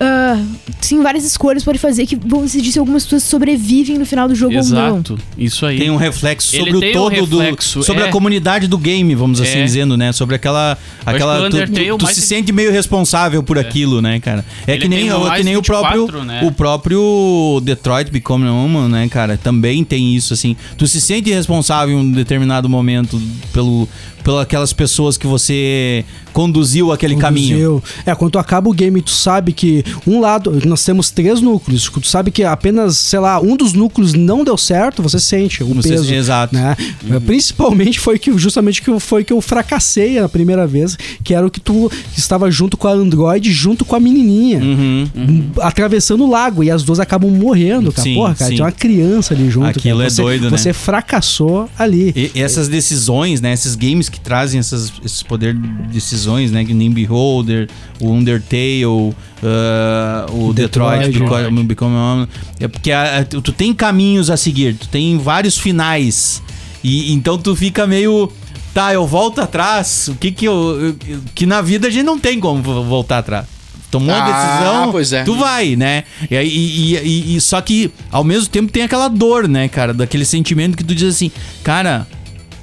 [0.03, 0.43] Ah,
[0.89, 4.27] tem várias escolhas que pode fazer que vão decidir se algumas pessoas sobrevivem no final
[4.27, 4.95] do jogo ou não.
[4.95, 5.77] Exato, isso aí.
[5.77, 7.85] Tem um reflexo sobre tem o um todo reflexo, do.
[7.85, 8.07] Sobre é.
[8.07, 9.63] a comunidade do game, vamos assim É.
[9.63, 10.11] dizendo, né?
[10.11, 10.75] Sobre aquela.
[11.05, 14.43] aquela tu tu, tu se se- sente meio responsável por aquilo, né, cara?
[14.65, 16.23] É Ele que nem, que nem o 24, próprio.
[16.23, 16.41] né?
[16.45, 19.37] O próprio Detroit Become Human, né, cara?
[19.37, 20.55] Também tem isso, assim.
[20.79, 23.21] Tu se sente responsável em um determinado momento
[23.53, 23.87] pelo,
[24.23, 26.03] pelas aquelas pessoas que você
[26.33, 27.81] conduziu aquele caminho.
[27.81, 27.83] Conduziu.
[28.05, 31.89] É, quando tu acaba o game, tu sabe que um lado, nós temos três núcleos,
[31.89, 35.73] tu sabe que apenas, sei lá, um dos núcleos não deu certo, você sente o
[35.73, 36.13] Você- peso.
[36.13, 36.55] exato.
[36.55, 36.75] Né?
[37.25, 41.49] Principalmente foi que justamente que foi que eu fracassei a primeira vez, que era o
[41.51, 44.59] que tu estava junto com a Android, junto com a menininha.
[44.59, 45.49] Uhum.
[45.59, 48.03] Atravessando o lago e as duas acabam morrendo, cara.
[48.03, 48.55] Sim, Porra, cara, sim.
[48.55, 49.67] tinha uma criança ali junto.
[49.67, 50.07] Aquilo cara.
[50.07, 50.57] é Você- doido, né?
[50.57, 52.13] Você fracassou ali.
[52.15, 53.53] E, e essas decisões, né?
[53.53, 56.63] Esses games que trazem essas, esses poder de decisões, né?
[56.65, 57.69] Que nem Beholder,
[57.99, 58.83] o Undertale,
[59.43, 61.43] ah, o Detroit, Detroit.
[61.43, 62.27] Become, Become Human.
[62.59, 66.41] É porque a- a- tu, tu tem caminhos a seguir, tu tem vários finais.
[66.83, 68.31] E então tu fica meio.
[68.73, 70.07] Tá, eu volto atrás.
[70.07, 70.95] O que que eu.
[71.07, 73.45] eu- que na vida a gente não tem como vo- voltar atrás.
[73.91, 75.23] Tomou uma Ah, decisão, pois é.
[75.25, 76.05] tu vai, né?
[76.29, 79.93] E, aí- e, e- e- só que ao mesmo tempo tem aquela dor, né, cara?
[79.93, 81.29] Daquele sentimento que tu diz assim,
[81.61, 82.07] cara,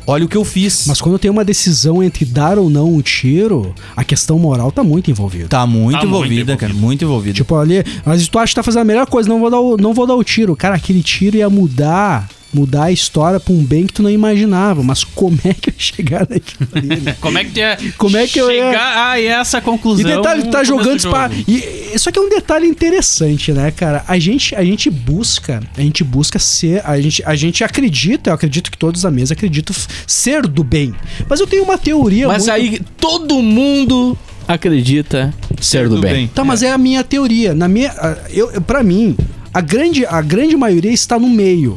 [0.09, 0.87] olha o que eu fiz.
[0.89, 4.83] Mas quando tem uma decisão entre dar ou não um tiro, a questão moral tá
[4.83, 5.47] muito envolvida.
[5.49, 6.87] Tá muito Tá muito envolvida, cara, envolvido.
[6.87, 7.35] muito envolvida.
[7.35, 9.77] Tipo, ali, mas tu acha que tá fazendo a melhor coisa, não vou dar o,
[9.77, 10.57] não vou dar o tiro.
[10.57, 14.83] Cara, aquele tiro ia mudar mudar a história pra um bem que tu não imaginava.
[14.83, 17.01] Mas como é que eu ia chegar naquilo ali?
[17.01, 17.17] né?
[17.21, 20.05] Como é que tu ia Como é que eu ia- chegar a essa E conclusão?
[20.17, 21.31] detalhe, tu tá jogando do spa.
[21.47, 24.05] E isso aqui é um detalhe interessante, né, cara?
[24.09, 28.35] A gente, a gente busca, a gente busca ser, a gente, a gente acredita, eu
[28.35, 29.75] acredito que todos da mesa acreditam
[30.07, 30.95] ser do bem.
[31.29, 36.29] Mas eu tenho uma teoria Mas muito- aí todo mundo acredita ser do, bem.
[36.29, 37.55] Tá, mas é a minha teoria.
[37.55, 39.15] Na minha, a- eu, eu- para mim,
[39.53, 41.77] a grande, a grande maioria está no meio.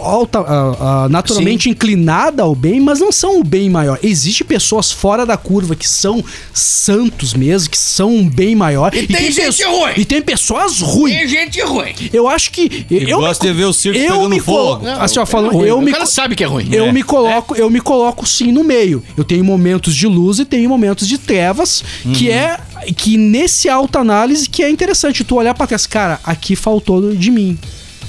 [0.00, 3.98] Alta, a- a- naturalmente inclinada ao bem, mas não são o bem maior.
[4.02, 8.94] Existem pessoas fora da curva que são santos mesmo, que são um bem maior.
[8.94, 9.92] E tem gente pesso- ruim.
[9.96, 11.16] E tem pessoas ruins.
[11.16, 11.94] Tem gente ruim.
[12.12, 12.86] Eu acho que.
[12.90, 14.80] Eu gosta me, de ver o circo eu pegando me fogo.
[14.80, 15.68] colo- Assim, ó, falando, Ruim.
[15.68, 16.68] eu o me cara sabe que é ruim.
[16.72, 16.92] eu É.
[16.92, 19.02] me coloco, eu me coloco sim no meio.
[19.16, 21.82] Eu tenho momentos de luz e tenho momentos de trevas,
[22.14, 22.58] que é
[22.96, 27.58] que nesse autoanálise que é interessante tu olhar pra trás, cara, aqui faltou de mim.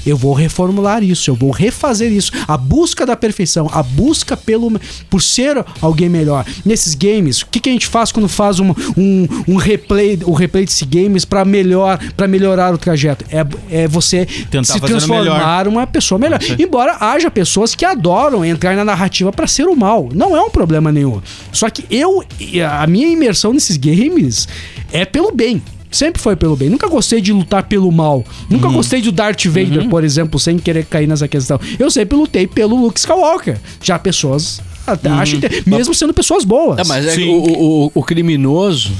[0.06, 2.32] Eu vou reformular isso, eu vou refazer isso.
[2.46, 4.68] A busca da perfeição, a busca pelo
[5.08, 6.44] por ser alguém melhor.
[6.64, 10.32] Nesses games, o que, que a gente faz quando faz um, um, um replay, o
[10.32, 13.24] replay desses games para melhor, para melhorar o trajeto?
[13.30, 15.68] É, é você Tentar se transformar melhor.
[15.68, 16.38] uma pessoa melhor.
[16.58, 20.08] Embora haja pessoas que adoram entrar na narrativa pra ser o mal.
[20.12, 21.20] Não é um problema nenhum.
[21.52, 22.22] Só que eu,
[22.70, 24.48] a minha imersão nesses games
[24.92, 25.62] é pelo bem.
[25.90, 26.68] Sempre foi pelo bem.
[26.68, 28.24] Nunca gostei de lutar pelo mal.
[28.50, 31.58] Nunca gostei do Darth Vader, por exemplo, sem querer cair nessa questão.
[31.78, 33.58] Eu sempre lutei pelo Luke Skywalker.
[33.82, 34.60] Já pessoas.
[34.86, 36.78] Até acho inte- mesmo sendo pessoas boas.
[36.78, 38.90] É, mas é o, o, o criminoso,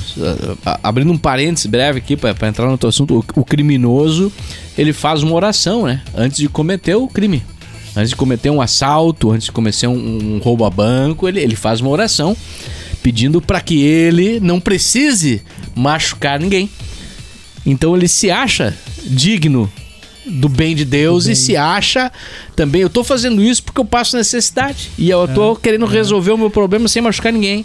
[0.82, 4.30] abrindo um parênteses breve aqui pra, pra entrar no teu assunto, o, o criminoso,
[4.76, 6.02] ele faz uma oração, né?
[6.14, 7.42] Antes de cometer o crime.
[7.96, 11.56] Antes de cometer um assalto, antes de cometer um, um roubo a banco, ele, ele
[11.56, 12.36] faz uma oração
[13.02, 15.40] pedindo pra que ele não precise
[15.78, 16.68] machucar ninguém.
[17.64, 19.70] Então ele se acha digno
[20.26, 22.12] do bem de Deus e se acha
[22.54, 22.82] também.
[22.82, 24.90] Eu tô fazendo isso porque eu passo necessidade.
[24.98, 27.64] E eu tô querendo resolver o meu problema sem machucar ninguém.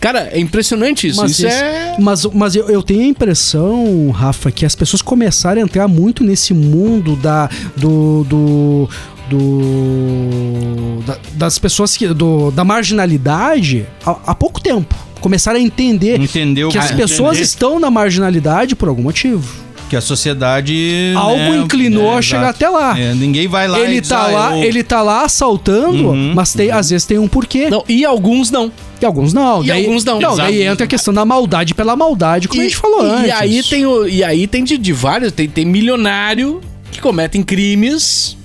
[0.00, 1.20] Cara, é impressionante isso.
[1.20, 1.96] Mas, isso é.
[1.98, 6.22] mas, mas eu, eu tenho a impressão, Rafa, que as pessoas começaram a entrar muito
[6.22, 7.48] nesse mundo da.
[7.76, 8.24] do.
[8.24, 8.88] do
[9.28, 12.06] do- da- das pessoas que.
[12.08, 14.94] Do, da marginalidade há, há pouco tempo.
[15.20, 16.68] Começaram a entender Entendeu?
[16.68, 19.64] que as pessoas entender estão na marginalidade por algum motivo.
[19.88, 21.12] Que a sociedade.
[21.16, 22.56] Algo né, inclinou é, a chegar exato.
[22.56, 22.98] até lá.
[22.98, 26.08] É, ninguém vai lá ele e diz, tá "Ah, lá, eu- ele tá lá assaltando,
[26.08, 27.70] Uhum, mas tem, às vezes tem um porquê.
[27.70, 28.72] Não, e alguns não.
[29.00, 29.62] E alguns não.
[29.64, 30.18] E alguns não.
[30.20, 33.30] Não, daí entra a questão da maldade pela maldade, como a gente falou e antes.
[33.32, 35.30] aí tem o, E aí tem de, de vários.
[35.32, 38.36] Tem, tem milionário que cometem crimes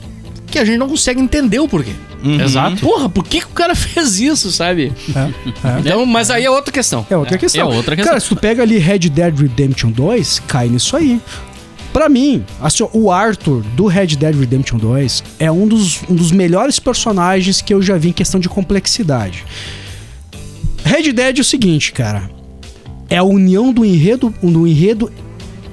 [0.46, 1.92] que a gente não consegue entender o porquê.
[2.24, 2.40] Uhum.
[2.40, 2.78] Exato.
[2.78, 4.92] Porra, por que, que o cara fez isso, sabe?
[5.16, 5.20] É,
[5.68, 5.80] é.
[5.80, 7.06] Então, mas aí é outra questão.
[7.10, 7.72] É outra questão.
[7.72, 8.12] é outra questão.
[8.12, 11.20] Cara, se tu pega ali Red Dead Redemption 2, cai nisso aí.
[11.92, 16.32] Pra mim, assim, o Arthur do Red Dead Redemption 2 é um dos, um dos
[16.32, 19.44] melhores personagens que eu já vi em questão de complexidade.
[20.86, 22.30] Red Dead é o seguinte, cara.
[23.10, 25.12] É a união do enredo, do enredo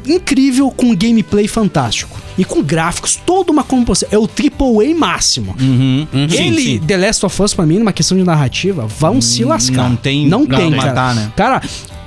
[0.05, 2.18] incrível com um gameplay fantástico.
[2.39, 4.09] E com gráficos, toda uma composição.
[4.13, 5.57] É o AAA máximo.
[5.61, 6.07] Uhum.
[6.31, 6.79] Sim, Ele, sim.
[6.79, 9.89] The Last of Us, pra mim, numa questão de narrativa, vão se lascar.
[9.89, 10.87] não tem Não pra tem, cara.
[10.87, 11.33] matar, né?
[11.37, 11.61] Cara,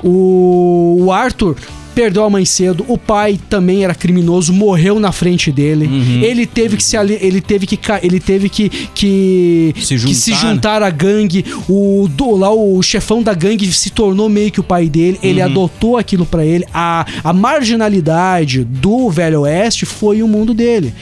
[0.04, 1.58] o Arthur
[1.94, 5.86] perdeu a mãe cedo, o pai também era criminoso, morreu na frente dele.
[5.88, 6.22] Uhum.
[6.24, 10.46] Ele teve que se ele teve que ele teve que que Se que se juntar,
[10.48, 10.54] né?
[10.54, 11.46] juntar à gangue.
[11.70, 15.20] O do, lá o chefão da gangue se tornou meio que o pai dele.
[15.22, 15.46] Ele Uhum.
[15.46, 16.66] adotou aquilo pra ele.
[16.74, 17.34] A, a
[17.82, 20.94] marginalidade do Velho Oeste foi o mundo dele.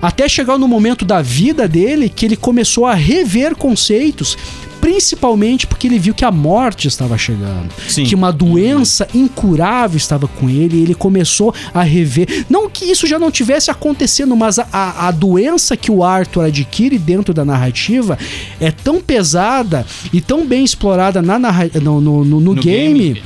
[0.00, 4.36] Até chegar no momento da vida dele que ele começou a rever conceitos,
[4.80, 8.04] principalmente porque ele viu que a morte estava chegando, Sim.
[8.04, 12.46] que uma doença incurável estava com ele e ele começou a rever.
[12.48, 16.44] Não que isso já não tivesse acontecendo, mas a, a, a doença que o Arthur
[16.44, 18.16] adquire dentro da narrativa
[18.60, 21.38] é tão pesada e tão bem explorada na
[21.82, 23.22] no, no- no No game, game.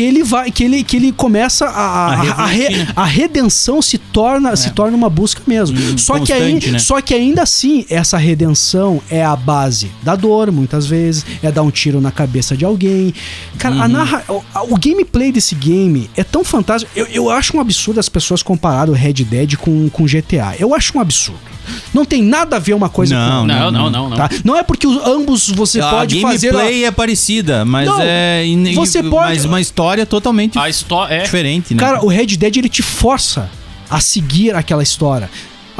[0.00, 2.88] Que ele vai que ele, que ele começa a, a, A a, re- né?
[2.96, 6.78] a redenção se torna se torna uma busca mesmo Hum, só que aí né?
[6.78, 11.62] só que ainda assim essa redenção é a base da dor muitas vezes é dar
[11.62, 13.12] um tiro na cabeça de alguém
[13.58, 13.82] cara Uhum.
[13.82, 17.60] a narra, o, a- o gameplay desse game é tão fantástico eu, eu acho um
[17.60, 21.38] absurdo as pessoas compararem o Red Dead com, com GTA eu acho um absurdo
[21.94, 24.16] não tem nada a ver uma coisa Não, com Não, não, não, não.
[24.16, 24.28] Tá?
[24.44, 26.50] Não é porque os- ambos você a pode fazer.
[26.50, 31.22] gameplay é parecida, mas Não, é você pode- mas uma história totalmente A história é.
[31.22, 31.80] diferente, né?
[31.80, 33.50] Cara, o Red Dead ele te força
[33.88, 35.28] a seguir aquela história.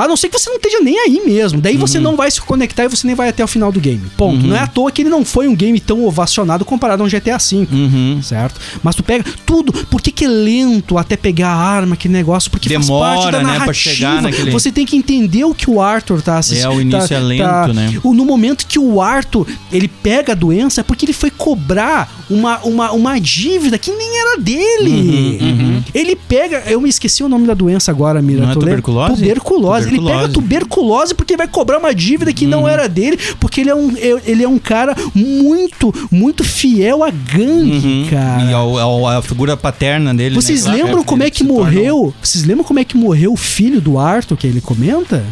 [0.05, 1.61] A não ser que você não esteja nem aí mesmo.
[1.61, 2.05] Daí você Uhum.
[2.05, 4.03] não vai se conectar e você nem vai até o final do game.
[4.17, 4.47] Ponto.
[4.47, 7.09] Não é à toa que ele não foi um game tão ovacionado comparado a um
[7.09, 7.67] GTA V.
[7.71, 8.21] Uhum.
[8.23, 8.61] Certo?
[8.83, 9.73] Mas tu pega tudo.
[9.73, 12.51] Por que, que é lento até pegar a arma, aquele negócio?
[12.51, 13.75] Porque faz Demora, parte da né, pra narrativa.
[13.75, 16.73] chegar naquele- Você tem que entender o que o Arthur tá assistindo.
[16.73, 18.01] É, o início é lento, né?
[18.03, 22.11] O- No momento que o Arthur ele pega a doença é porque ele foi cobrar
[22.29, 25.39] uma, uma, uma dívida que nem era dele.
[25.41, 26.63] Uhum, Ele pega.
[26.67, 28.43] Eu me esqueci o nome da doença agora, Mira.
[28.43, 28.71] Não é tu lembra?
[28.83, 29.15] tuberculose?
[29.23, 29.90] Tuberculose.
[29.91, 30.33] Ele pega Tuberculose.
[30.33, 33.93] tuberculose porque ele vai cobrar uma dívida que não era dele, porque ele é um,
[34.25, 38.43] ele é um cara muito, muito fiel à gangue, cara.
[38.45, 38.51] Uhum.
[38.51, 40.35] E ao- ao- a, figura paterna dele.
[40.35, 40.75] Vocês né?
[40.75, 42.15] lembram como é que se tornou- morreu?
[42.23, 45.23] Vocês lembram como é que morreu o filho do Arthur que ele comenta?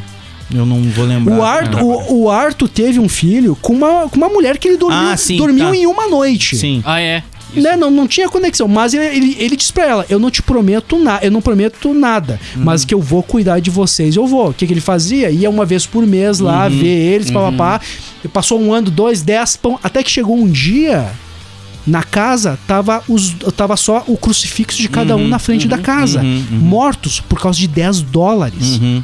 [0.54, 1.36] Eu não vou lembrar.
[1.36, 4.78] O Arthur, o, o Arthur teve um filho com uma, com uma mulher que ele
[4.78, 5.76] dormiu, Ah, sim, dormiu tá.
[5.76, 6.56] em uma noite.
[6.56, 6.82] Sim.
[6.86, 7.22] Ah, é.
[7.54, 7.76] Né?
[7.76, 10.98] Não, não tinha conexão, mas ele, ele, ele disse pra ela: Eu não te prometo
[10.98, 12.62] nada, eu não prometo nada, Uhum.
[12.64, 14.50] mas que eu vou cuidar de vocês, eu vou.
[14.50, 15.30] O que, que ele fazia?
[15.30, 16.70] Ia uma vez por mês lá Uhum.
[16.78, 17.80] ver eles, papapá.
[18.24, 21.06] E Passou um ano, dois, dez, pão, até que chegou um dia.
[21.86, 26.20] Na casa tava, os, tava só o crucifixo de cada um na frente da casa,
[26.20, 26.58] uhum, uhum.
[26.58, 28.76] mortos por causa de 10 dólares.
[28.78, 29.02] Uhum.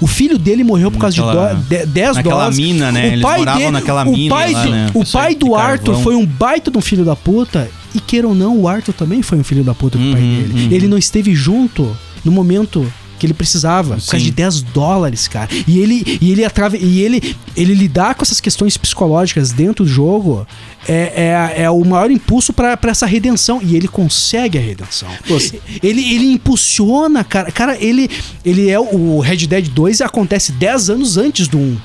[0.00, 2.56] O filho dele morreu por causa Naquela- de do- de- 10 naquela dólares.
[2.58, 3.02] mina, né?
[3.02, 4.86] O Eles pai moravam dele, naquela o mina pai lá, do, né?
[4.94, 5.66] O Pessoal pai do carvão.
[5.72, 7.68] Arthur foi um baita de um filho da puta.
[7.94, 10.20] E queira ou não, o Arthur também foi um filho da puta com o pai
[10.20, 10.64] Uhum, dele.
[10.64, 10.68] uhum.
[10.72, 15.46] Ele não esteve junto no momento que ele precisava, por causa de 10 dólares, cara.
[15.68, 19.90] E ele e ele atrave, e ele ele lidar com essas questões psicológicas dentro do
[19.90, 20.46] jogo
[20.88, 25.06] é, é, é o maior impulso pra pra essa redenção e ele consegue a redenção.
[25.82, 27.52] Ele, ele impulsiona, cara.
[27.52, 28.08] Cara, ele
[28.42, 31.76] ele é o o Red Dead 2 acontece 10 anos antes do 1.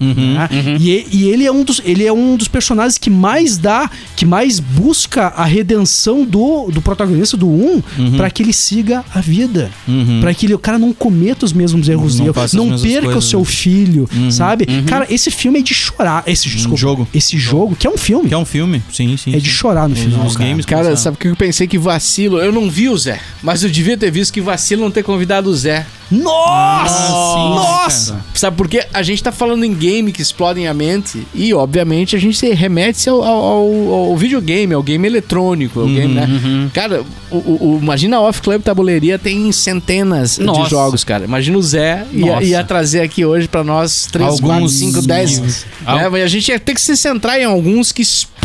[0.00, 0.34] Uhum.
[0.34, 0.48] né?
[0.80, 4.24] E, e ele é um dos ele é um dos personagens que mais dá que
[4.26, 7.82] mais busca a redenção do, do protagonista do 1
[8.16, 10.20] pra que ele siga a vida Uhum.
[10.20, 13.02] Pra que ele, o cara não cometa os mesmos erros Não dele, não mesmas perca
[13.06, 13.44] coisas, o seu né?
[13.46, 17.08] filho sabe cara esse filme é de chorar esse desculpa, jogo.
[17.14, 19.34] esse jogo que é um filme Que é um filme, sim, sim.
[19.34, 19.54] é de sim.
[19.54, 20.48] chorar no Os- final os cara.
[20.50, 20.96] games Cara, começaram.
[21.02, 22.38] sabe o que eu pensei que vacilo?
[22.38, 25.48] Eu não vi o Zé, mas eu devia ter visto que vacilo não ter convidado
[25.50, 25.86] o Zé.
[26.10, 28.20] Nossa Ah, nossa.
[28.34, 28.84] Sabe por quê?
[28.92, 32.48] A gente tá falando em game que explodem a mente e, obviamente, a gente se
[32.52, 36.28] remete ao, ao, ao- videogame, ao game eletrônico, ao game, né?
[36.72, 40.70] Cara, o, o- imagina a Off Club Tabuleiria tem centenas de Nossa.
[40.70, 41.24] jogos, cara.
[41.24, 45.38] Imagina o Zé ia, ia trazer aqui hoje pra nós 3, Alguns 4, 5, 10.
[45.38, 45.66] games.
[45.86, 46.08] Né?
[46.08, 48.35] Mas a gente ia ter que se centrar em alguns que explodem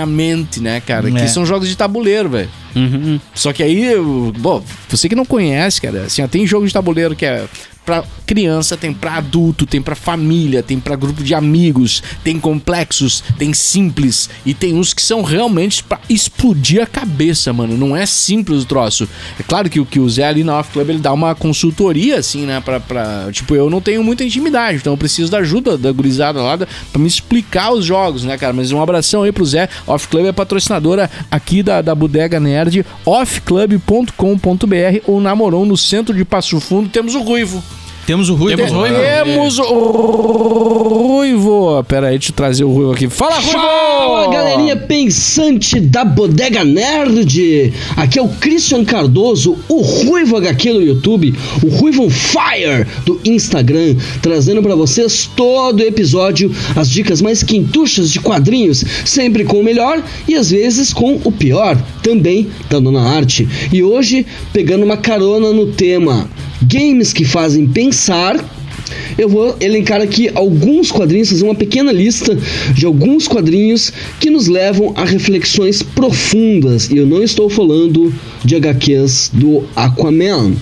[0.00, 1.08] a mente, né, cara?
[1.08, 1.12] É.
[1.12, 2.50] Que são jogos de tabuleiro, velho.
[2.74, 3.20] Uhum.
[3.34, 3.94] Só que aí,
[4.38, 7.44] bom, você que não conhece, cara, assim, ó, tem jogo de tabuleiro que é
[7.84, 13.22] pra criança, tem pra adulto, tem pra família, tem pra grupo de amigos, tem complexos,
[13.38, 17.76] tem simples e tem uns que são realmente pra explodir a cabeça, mano.
[17.76, 19.08] Não é simples o troço.
[19.38, 22.18] É claro que, o- que o Zé ali na Off Club ele dá uma consultoria,
[22.18, 22.60] assim, né?
[22.64, 26.40] Pra, pra- tipo, eu não tenho muita intimidade, então eu preciso da ajuda da gurizada
[26.40, 28.52] lá da, pra me explicar os jogos, né, cara?
[28.54, 29.68] Mas um abração aí pro Zé.
[29.86, 36.24] Off Club é patrocinadora aqui da, da Bodega Nerd, offclub.com.br ou Namorão no centro de
[36.24, 36.88] Passo Fundo.
[36.88, 37.62] Temos o Ruivo.
[38.06, 38.54] Temos o Rui.
[38.54, 38.96] Temos o Ruivo.
[39.24, 39.64] Temos o
[41.04, 41.84] Ruivo.
[41.84, 43.08] Pera aí, deixa eu trazer o Ruivo aqui.
[43.08, 43.52] Fala, Ruivo!
[43.52, 47.72] Fala galerinha pensante da Bodega Nerd!
[47.96, 53.18] Aqui é o Christian Cardoso, o Ruivo HQ no YouTube, o Ruivo on Fire do
[53.24, 59.64] Instagram, trazendo pra vocês todo episódio as dicas mais quentuchas de quadrinhos, sempre com o
[59.64, 63.48] melhor e às vezes com o pior, também da Dona Arte.
[63.72, 66.28] E hoje, pegando uma carona no tema
[66.66, 68.36] Games que fazem pensar,
[69.16, 72.36] eu vou elencar aqui alguns quadrinhos, fazer uma pequena lista
[72.74, 76.90] de alguns quadrinhos que nos levam a reflexões profundas.
[76.90, 78.12] E eu não estou falando
[78.44, 80.54] de HQs do Aquaman.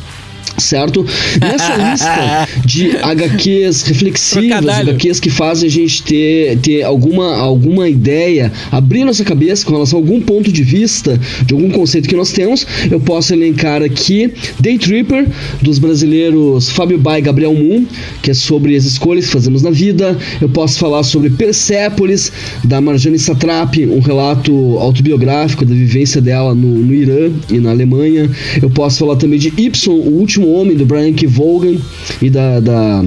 [0.58, 1.04] Certo?
[1.40, 4.90] Nessa lista de HQs reflexivas, Trocadalho.
[4.90, 9.98] HQs que fazem a gente ter, ter alguma, alguma ideia, abrir nossa cabeça com relação
[9.98, 14.32] a algum ponto de vista de algum conceito que nós temos, eu posso elencar aqui
[14.60, 15.26] Day Tripper,
[15.60, 17.86] dos brasileiros Fábio Bai e Gabriel Moon,
[18.22, 20.16] que é sobre as escolhas que fazemos na vida.
[20.40, 22.32] Eu posso falar sobre Persépolis,
[22.64, 28.30] da Marjane Satrapi, um relato autobiográfico da vivência dela no, no Irã e na Alemanha.
[28.60, 31.26] Eu posso falar também de Y, o último homem, do Brian K.
[31.26, 31.76] Vaughan
[32.20, 33.04] e da- da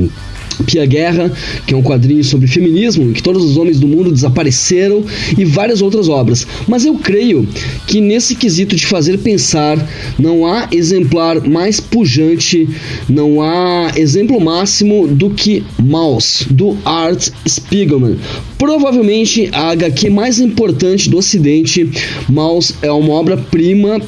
[0.65, 1.31] Pia Guerra,
[1.67, 5.03] que é um quadrinho sobre feminismo, em que todos os homens do mundo desapareceram
[5.37, 6.47] e várias outras obras.
[6.67, 7.45] Mas eu creio
[7.87, 9.77] que nesse quesito de fazer pensar,
[10.17, 12.69] não há exemplar mais pujante,
[13.09, 18.15] não há exemplo máximo do que Maus, do Art Spiegelman.
[18.57, 21.89] Provavelmente a HQ mais importante do ocidente,
[22.29, 23.99] Maus é uma obra-prima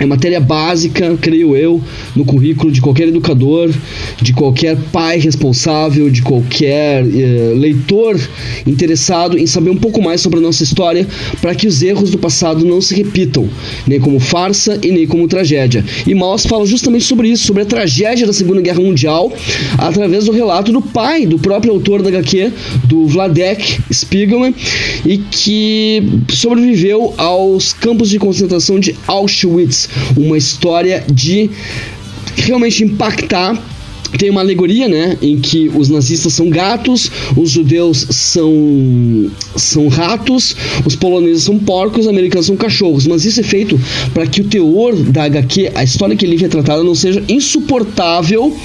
[0.00, 1.80] é matéria básica, creio eu,
[2.16, 3.70] no currículo de qualquer educador,
[4.20, 8.18] de qualquer pai responsável, de qualquer eh, leitor
[8.66, 11.06] interessado em saber um pouco mais sobre a nossa história,
[11.42, 13.46] para que os erros do passado não se repitam,
[13.86, 15.84] nem como farsa e nem como tragédia.
[16.06, 19.30] E Maus fala justamente sobre isso, sobre a tragédia da Segunda Guerra Mundial,
[19.76, 22.50] através do relato do pai, do próprio autor da HQ,
[22.84, 24.54] do Vladek Spiegelman,
[25.04, 29.89] e que sobreviveu aos campos de concentração de Auschwitz.
[30.16, 31.50] Uma história de
[32.36, 33.60] realmente impactar
[34.18, 40.56] tem uma alegoria, né, em que os nazistas são gatos, os judeus são são ratos,
[40.84, 43.06] os poloneses são porcos, os americanos são cachorros.
[43.06, 43.80] Mas isso é feito
[44.12, 48.56] para que o teor da HQ, a história que ele é retratada, não seja insuportável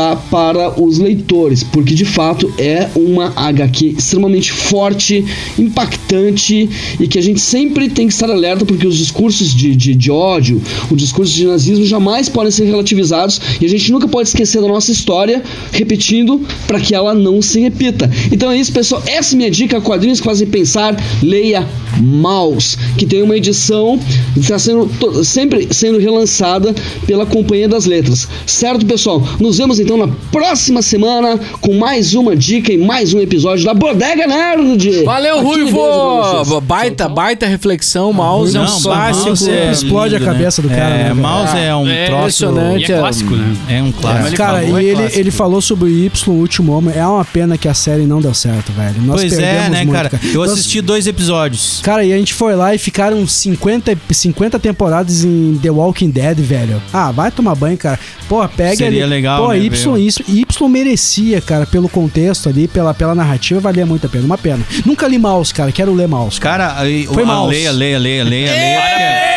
[0.00, 5.24] tá para os leitores, porque de fato é uma HQ extremamente forte,
[5.58, 9.94] impactante e que a gente sempre tem que estar alerta porque os discursos de, de,
[9.94, 14.28] de ódio, os discursos de nazismo jamais podem ser relativizados e a gente nunca pode
[14.28, 15.42] esquecer da nossa história,
[15.72, 18.10] repetindo para que ela não se repita.
[18.32, 19.02] Então é isso, pessoal.
[19.06, 21.68] Essa é minha dica, quadrinhos que fazem pensar, leia
[22.00, 23.98] Maus, que tem uma edição
[24.32, 24.88] que está sendo
[25.24, 26.74] sempre sendo relançada
[27.06, 28.28] pela Companhia das Letras.
[28.46, 29.22] Certo, pessoal?
[29.38, 33.74] Nos vemos então na próxima semana com mais uma dica e mais um episódio da
[33.74, 35.04] Bodega Nerd.
[35.04, 36.60] Valeu, Ruivo!
[36.62, 38.12] Baita, baita reflexão.
[38.12, 39.26] Mouse é um Não, clássico.
[39.26, 41.14] Mouse é explode a lindo, cabeça do cara, É, né?
[41.14, 42.20] Mouse é um É troço.
[42.20, 42.90] impressionante.
[42.90, 43.56] E é clássico, né?
[43.68, 44.26] É um clássico.
[44.28, 45.18] ele Cara, e é ele, clássico.
[45.20, 46.94] ele falou sobre o Y, o último homem.
[46.96, 49.00] É uma pena que a série não deu certo, velho.
[49.02, 50.10] Nós Pois é, perdemos né, muito, cara?
[50.32, 51.80] Eu Nós- assisti dois episódios.
[51.82, 56.38] Cara, e a gente foi lá e ficaram 50, 50 temporadas em The Walking Dead,
[56.40, 56.80] velho.
[56.92, 57.98] Ah, vai tomar banho, cara.
[58.28, 59.10] Pô, pega Seria ali.
[59.10, 63.84] legal, Pô, né, Y, Y, Y merecia, cara, pelo contexto ali, pela, pela narrativa, valia
[63.86, 64.24] muito a pena.
[64.24, 64.64] Uma pena.
[64.84, 65.72] Nunca li Mouse, cara.
[65.72, 66.40] Quero ler Mouse.
[66.40, 66.76] Cara,
[67.12, 67.50] Foi mouse.
[67.54, 69.30] leia, leia, leia, leia, leia.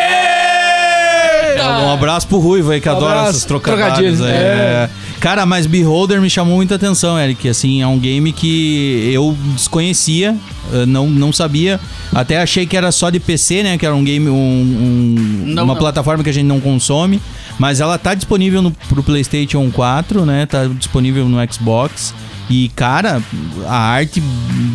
[1.86, 3.30] Um abraço pro Ruivo aí que adora abraço.
[3.32, 4.18] essas trocadilhos.
[4.18, 4.89] Trocadilhos, É.
[5.20, 7.48] Cara, mas Beholder me chamou muita atenção, Eric.
[7.48, 10.36] Assim, é um game que eu desconhecia,
[10.74, 11.80] eh, não, não sabia.
[12.14, 13.78] Até achei que era só de PC, né?
[13.78, 15.80] Que era um game, um, um- Não, uma não.
[15.80, 17.22] plataforma que a gente não consome.
[17.60, 20.45] Mas ela tá disponível no, pro PlayStation 4, né?
[20.45, 22.14] Tá disponível no Xbox.
[22.49, 23.22] E, cara,
[23.66, 24.20] a arte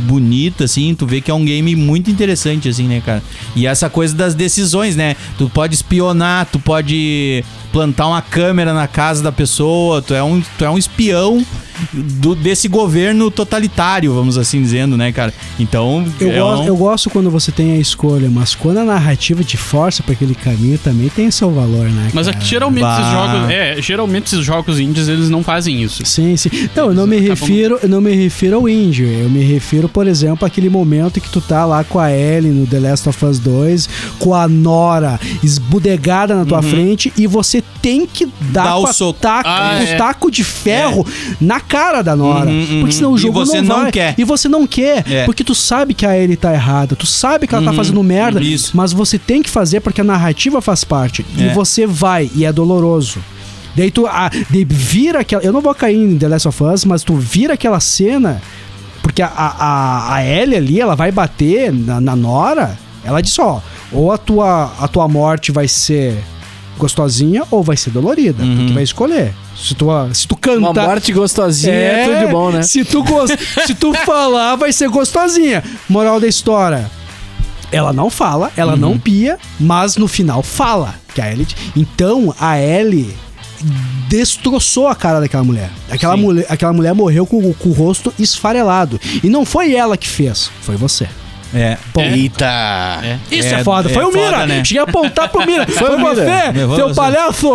[0.07, 3.23] bonita, assim, tu vê que é um game muito interessante, assim, né, cara?
[3.55, 5.17] E essa coisa das decisões, né?
[5.37, 10.43] Tu pode espionar, tu pode plantar uma câmera na casa da pessoa, tu é um,
[10.57, 11.45] tu é um espião
[11.93, 15.33] do- desse governo totalitário, vamos assim dizendo, né, cara?
[15.59, 18.85] Então, Eu, é gosto, um- eu gosto quando você tem a escolha, mas quando a
[18.85, 22.11] narrativa te força pra aquele caminho, também tem seu valor, né?
[22.13, 22.37] Mas cara?
[22.39, 23.11] aqui geralmente esses Bah.
[23.33, 23.51] jogos.
[23.51, 26.05] É, geralmente esses jogos indies eles não fazem isso.
[26.05, 26.51] Sim, sim.
[26.75, 29.07] Não, eu não me acabam- refiro, eu não me refiro ao índio.
[29.09, 32.67] Eu me refiro, por exemplo, àquele momento que tu tá lá com a Ellie no
[32.67, 38.07] The Last of Us 2, com a Nora esbudegada na tua frente e você tem
[38.07, 39.19] que dar Dá o a soco.
[39.21, 39.97] taco- Ah, o é.
[39.97, 41.07] taco de ferro
[41.41, 42.49] na cara da Nora.
[42.51, 42.81] Uhum, uhum.
[42.81, 43.93] Porque senão o E jogo você não, não vai.
[43.93, 44.15] quer.
[44.19, 45.25] E você não quer, É.
[45.25, 48.03] porque tu sabe que a Ellie tá errada, tu sabe que ela tá Uhum, fazendo
[48.03, 48.77] merda, isso.
[48.77, 51.25] mas você tem que fazer porque a narrativa faz parte.
[51.37, 51.53] E É.
[51.55, 53.19] você vai, e é doloroso.
[53.77, 55.43] Daí tu ah, de, vira aquela.
[55.43, 58.43] Eu não vou cair em The Last of Us, mas tu vira aquela cena.
[59.03, 62.77] Porque a, a, a Ellie ali, ela vai bater na, na Nora.
[63.05, 63.61] Ela disse: ó,
[63.93, 66.19] ou a tua, a tua morte vai ser
[66.79, 68.43] gostosinha ou vai ser dolorida.
[68.43, 68.69] Uhum.
[68.69, 69.35] Tu vai escolher.
[69.57, 70.87] Se tu, se tu Uma cantar.
[70.87, 72.63] morte gostosinha é, tudo de bom, né?
[72.63, 73.31] Se tu, gos-
[73.67, 75.63] se tu falar, vai ser gostosinha.
[75.89, 76.91] Moral da história.
[77.71, 78.79] Ela não fala, ela Uhum.
[78.79, 80.95] não pia, mas no final fala.
[81.15, 81.47] Que a Ellie.
[81.77, 83.15] Então a Ellie
[84.09, 85.71] destroçou a cara daquela mulher.
[85.91, 86.23] Aquela, Sim.
[86.23, 86.47] mulher.
[86.49, 88.99] aquela mulher morreu com, com o rosto esfarelado.
[89.23, 91.09] E não foi ela que fez, foi você.
[91.55, 91.77] É.
[91.99, 92.47] Eita!
[93.03, 93.19] É.
[93.31, 93.91] Isso é, É- foda.
[93.91, 94.47] é Foi o foda, Mira.
[94.47, 94.63] né?
[94.65, 95.67] Cheguei a apontar pro Mira.
[95.73, 96.15] Foi, o Mira.
[96.15, 96.95] você, Foi seu você.
[97.01, 97.51] palhaço.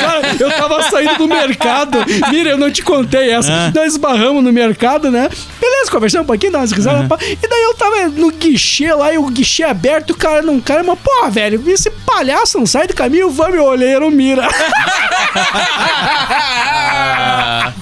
[0.00, 1.98] Cara, eu tava saindo do mercado.
[2.30, 3.52] Mira, eu não te contei essa.
[3.52, 3.72] Ah.
[3.74, 5.28] Nós esbarramos no mercado, né?
[5.60, 7.02] Beleza, conversamos um pouquinho, umas risadas.
[7.30, 10.82] E daí eu tava no guichê lá, e o guichê aberto, o cara não cara,
[10.82, 14.48] mas, porra, velho, esse palhaço não sai do caminho, vamos, eu olhei, era o Mira.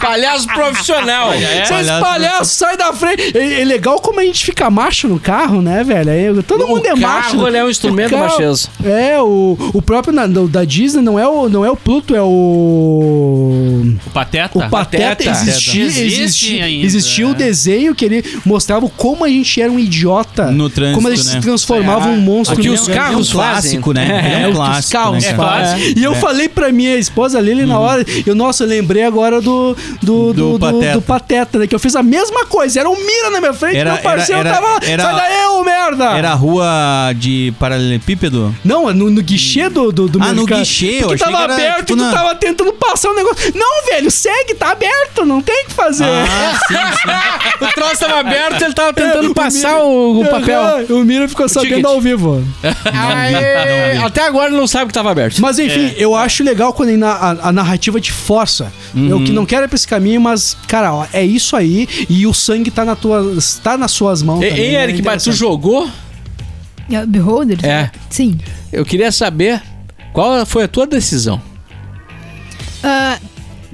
[0.00, 1.30] Palhaço profissional.
[1.32, 2.00] Vocês palhaço.
[2.04, 3.36] palhaços, sai da frente.
[3.36, 6.10] É, é legal como a gente fica macho no carro, né, velho?
[6.10, 7.30] Aí, todo O mundo é macho.
[7.32, 8.68] carro, ele é um instrumento O carro- machoso.
[8.84, 12.14] É, o, o próprio na- do- da Disney não é o, não é o Pluto,
[12.16, 13.94] é o.
[14.06, 14.58] O Pateta?
[14.58, 15.30] O Pateta, Pateta.
[15.30, 17.34] existia, Existe existia, ainda, existia o é.
[17.34, 20.50] desenho que ele mostrava como a gente era um idiota.
[20.50, 21.32] No trânsito, Como a gente né?
[21.32, 22.58] se transformava um monstro.
[22.58, 24.40] O que no os carros é um clássico, né?
[24.40, 25.78] É, É um o que os clássico, carros né, cara?
[25.96, 29.76] E eu falei pra minha esposa Lili na hora, eu, nossa, eu lembrei agora do
[30.02, 30.92] do, do, Do do, Pateta.
[30.94, 31.66] do Pateta, né?
[31.66, 32.80] Que eu fiz a mesma coisa.
[32.80, 34.86] Era um mira na minha frente, Era- meu parceiro era- era- tava.
[34.86, 36.04] era- Daí, ô merda!
[36.16, 36.66] Era a rua
[37.16, 38.54] de paralelepípedo?
[38.64, 40.58] Não, no, no guichê do, do, do Ah, no mercado.
[40.60, 43.10] guichê, eu Porque achei tava que era, aberto tipo, e tu na- tava tentando passar
[43.10, 43.52] um negócio.
[43.54, 46.04] Não, velho, segue, tá aberto, não tem o que fazer.
[46.04, 47.10] Ah, sim, sim.
[47.64, 50.60] O troço tava aberto, ele tava É, tentando passar o, o papel.
[50.60, 51.84] Aham, O Mira ficou sabendo ticket.
[51.84, 52.42] ao vivo.
[52.92, 55.38] Aí, até agora ele não sabe que tava aberto.
[55.40, 58.72] Mas enfim, eu acho legal quando a, a- a narrativa te força.
[58.94, 61.88] Eu que não quero ir pra esse caminho, mas, cara, ó, é isso aí.
[62.08, 63.22] E o sangue tá, na tua,
[63.62, 64.42] tá nas suas mãos.
[64.42, 65.88] Ei, também, ei, é Eric, mas tu jogou?
[66.90, 67.64] É, Beholder?
[67.64, 67.90] É.
[68.08, 68.38] Sim.
[68.72, 69.62] Eu queria saber
[70.12, 71.40] qual foi a tua decisão.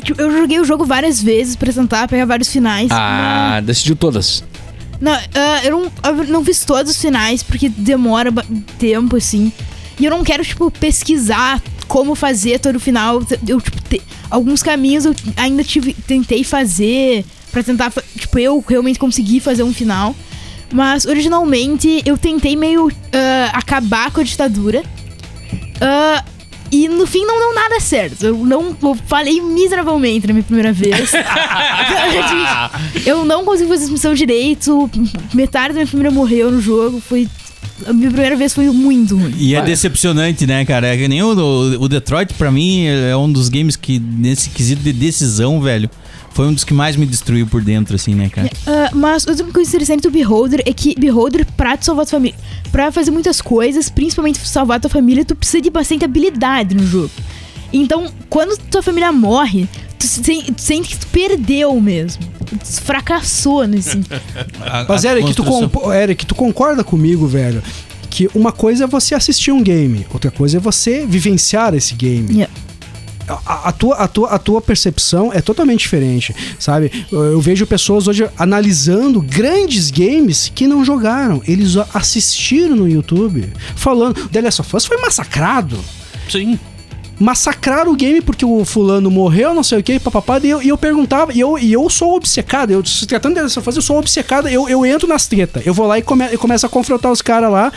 [0.02, 2.88] Tipo, eu joguei o jogo várias vezes pra tentar pegar vários finais.
[2.92, 4.44] Ah, decidiu todas.
[5.00, 8.32] Não, ah, eu, não, eu não fiz todos os finais porque demora
[8.78, 9.50] tempo, assim.
[9.98, 13.20] E eu não quero, tipo, pesquisar como fazer todo o final.
[13.48, 18.98] Eu, tipo, te- alguns caminhos eu ainda tive, tentei fazer pra tentar, tipo, eu realmente
[18.98, 20.14] conseguir fazer um final.
[20.72, 24.82] Mas originalmente eu tentei meio ah, acabar com a ditadura.
[25.80, 26.24] Ah,
[26.72, 28.26] e no fim não deu nada certo.
[28.26, 31.12] Eu não eu falei miseravelmente na minha primeira vez.
[33.06, 34.90] eu não consegui fazer missão direito.
[35.34, 37.00] Metade da minha família morreu no jogo.
[37.00, 37.28] Foi.
[37.86, 39.34] A minha primeira vez foi muito ruim.
[39.36, 40.88] E é decepcionante, né, cara?
[40.88, 44.48] É que nem o, o- o Detroit, pra mim, é um dos games que, nesse
[44.48, 45.90] quesito de decisão, velho,
[46.36, 48.50] foi um dos que mais me destruiu por dentro, assim, né, cara?
[48.66, 52.36] Ah, mas outra coisa interessante do Beholder é que Beholder, pra te salvar tua família,
[52.70, 57.10] pra fazer muitas coisas, principalmente salvar tua família, tu precisa de bastante habilidade no jogo.
[57.72, 59.66] Então, quando tua família morre,
[59.98, 62.22] tu, sen- tu sente que tu perdeu mesmo.
[62.46, 63.98] Tu fracassou nesse.
[64.60, 67.62] A- Mas, a Eric, tu, construção- Eric, tu concorda comigo, velho?
[68.10, 72.30] Que uma coisa é você assistir um game, outra coisa é você vivenciar esse game.
[72.34, 72.52] Yeah.
[73.28, 77.06] A, a tua, a, tua, a tua percepção é totalmente diferente, sabe?
[77.10, 81.42] Eu, vejo pessoas hoje analisando grandes games que não jogaram.
[81.46, 84.28] Eles assistiram no YouTube, falando.
[84.28, 85.78] The Last of Us foi massacrado.
[86.28, 86.58] Sim.
[87.18, 90.38] Massacraram o game porque o fulano morreu, não sei o que, papapá.
[90.42, 92.70] E eu, e eu perguntava, e eu, e eu sou obcecado.
[92.70, 94.48] Eu, se tratando de The Last of Us, eu sou obcecado.
[94.48, 95.66] Eu, eu entro nas tretas.
[95.66, 97.72] Eu vou lá e, come, e começo a confrontar os caras lá.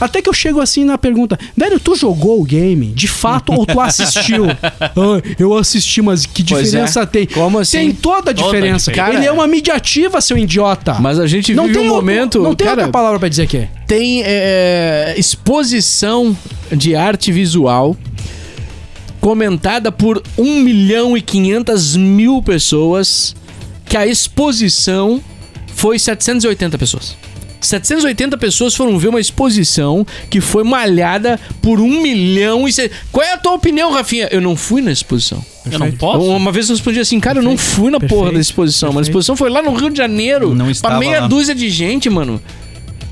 [0.00, 3.66] Até que eu chego assim na pergunta: Velho, tu jogou o game de fato ou
[3.66, 4.46] tu assistiu?
[4.62, 7.06] ah, eu assisti, mas que Pois diferença é.
[7.06, 7.26] tem?
[7.26, 7.78] Como assim?
[7.78, 8.90] Tem toda a Toda diferença.
[8.90, 9.18] diferença.
[9.18, 10.94] Ele é uma mediativa, seu idiota.
[11.00, 12.42] Mas a gente vive um momento.
[12.42, 13.68] Não tem cara, outra palavra pra dizer que é.
[13.86, 16.36] tem é, exposição
[16.72, 17.96] de arte visual
[19.26, 23.34] comentada por 1 milhão e 500 mil pessoas
[23.84, 25.20] que a exposição
[25.74, 27.16] foi 780 pessoas.
[27.60, 32.72] 780 pessoas foram ver uma exposição que foi malhada por 1 milhão e...
[32.72, 34.28] se- Qual é a tua opinião, Rafinha?
[34.30, 35.44] Eu não fui na exposição.
[35.68, 36.20] Eu não posso?
[36.24, 38.34] Uma vez eu respondi assim, cara, eu não fui na porra Perfeito.
[38.34, 39.00] da exposição, mano.
[39.00, 39.10] A Perfeito.
[39.10, 40.54] exposição foi lá no Rio de Janeiro.
[40.54, 41.26] Não pra meia lá.
[41.26, 42.40] dúzia de gente, mano.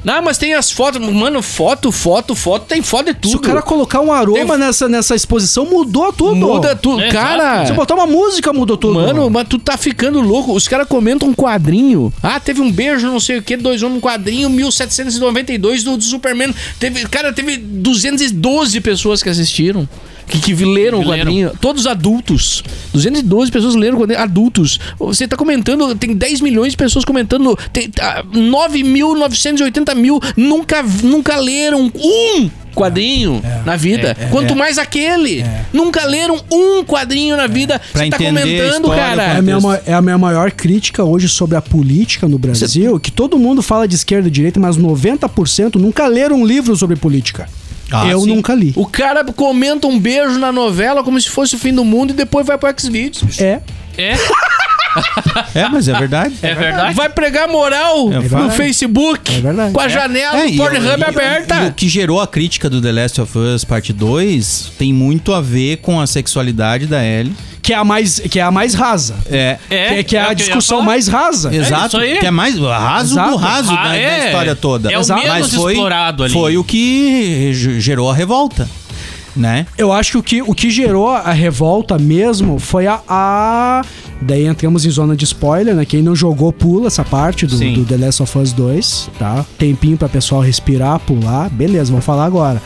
[0.05, 1.01] Não, mas tem as fotos.
[1.01, 2.67] Mano, foto, foto, foto.
[2.67, 3.31] Tem foto de tudo.
[3.31, 6.37] Se o cara colocar um aroma Tem- nessa, nessa exposição, mudou tudo.
[6.37, 7.01] Muda tudo.
[7.01, 7.67] É, cara...
[7.67, 8.95] Se botar uma música, mudou tudo.
[8.95, 10.53] Mano, mas tu tá ficando louco.
[10.53, 12.13] Os caras comentam um quadrinho.
[12.23, 16.05] Ah, teve um beijo, não sei o que, dois homens, um quadrinho, 1792 do, do
[16.05, 16.55] Superman.
[16.79, 19.89] Teve, cara, teve 212 pessoas que assistiram.
[20.27, 21.25] Que, que leram o Que leram.
[21.25, 21.53] quadrinho.
[21.61, 22.62] Todos adultos.
[22.93, 24.20] 212 pessoas leram o quadrinho.
[24.20, 24.81] Adultos.
[24.99, 27.57] Você tá comentando, tem 10 milhões de pessoas comentando.
[27.72, 34.16] Tem ah, 9.980 mil nunca, nunca leram um quadrinho na vida.
[34.31, 35.45] Quanto mais aquele.
[35.72, 37.81] Nunca leram um quadrinho na vida.
[37.93, 39.22] Pra Você tá comentando, cara.
[39.22, 43.12] É a, minha, é a minha maior crítica hoje sobre a política no Brasil, que
[43.12, 47.49] todo mundo fala de esquerda e direita, mas 90% nunca leram um livro sobre política.
[48.03, 48.34] Ah, Eu sim.
[48.34, 48.72] nunca li.
[48.76, 52.14] O cara comenta um beijo na novela como se fosse o fim do mundo e
[52.14, 53.40] depois vai pro Xvideos.
[53.40, 53.61] É.
[53.97, 54.14] É,
[55.55, 56.34] É, mas é verdade.
[56.42, 56.95] é verdade.
[56.95, 58.51] Vai pregar moral É no.
[58.51, 59.72] Facebook É verdade.
[59.72, 61.55] com a janela É, do e- Pornhub e- aberta.
[61.64, 65.32] E o que gerou a crítica do The Last of Us Parte 2 tem muito
[65.34, 67.34] a ver com a sexualidade da Ellie.
[67.65, 69.15] Que é a mais, que é a mais rasa.
[69.31, 69.59] É.
[69.71, 71.53] É, que é, que é é a discussão mais rasa.
[71.55, 72.19] Exato, isso aí.
[72.19, 73.31] que é mais raso Exato.
[73.31, 74.27] do raso Ah, da, da é.
[74.27, 74.93] história toda.
[74.93, 75.23] É o Exato.
[75.23, 76.33] menos Mas foi, explorado ali.
[76.35, 78.69] foi o que ge- gerou a revolta,
[79.35, 79.67] né?
[79.79, 83.83] Eu acho que o que, o que gerou a revolta mesmo foi a, a,
[84.21, 85.85] Daí entramos em zona de spoiler, né?
[85.87, 89.45] Quem não jogou, pula essa parte do, do The Last of Us 2, tá?
[89.59, 91.49] Tempinho pra pessoal respirar, pular.
[91.51, 92.61] Beleza, vamos falar agora.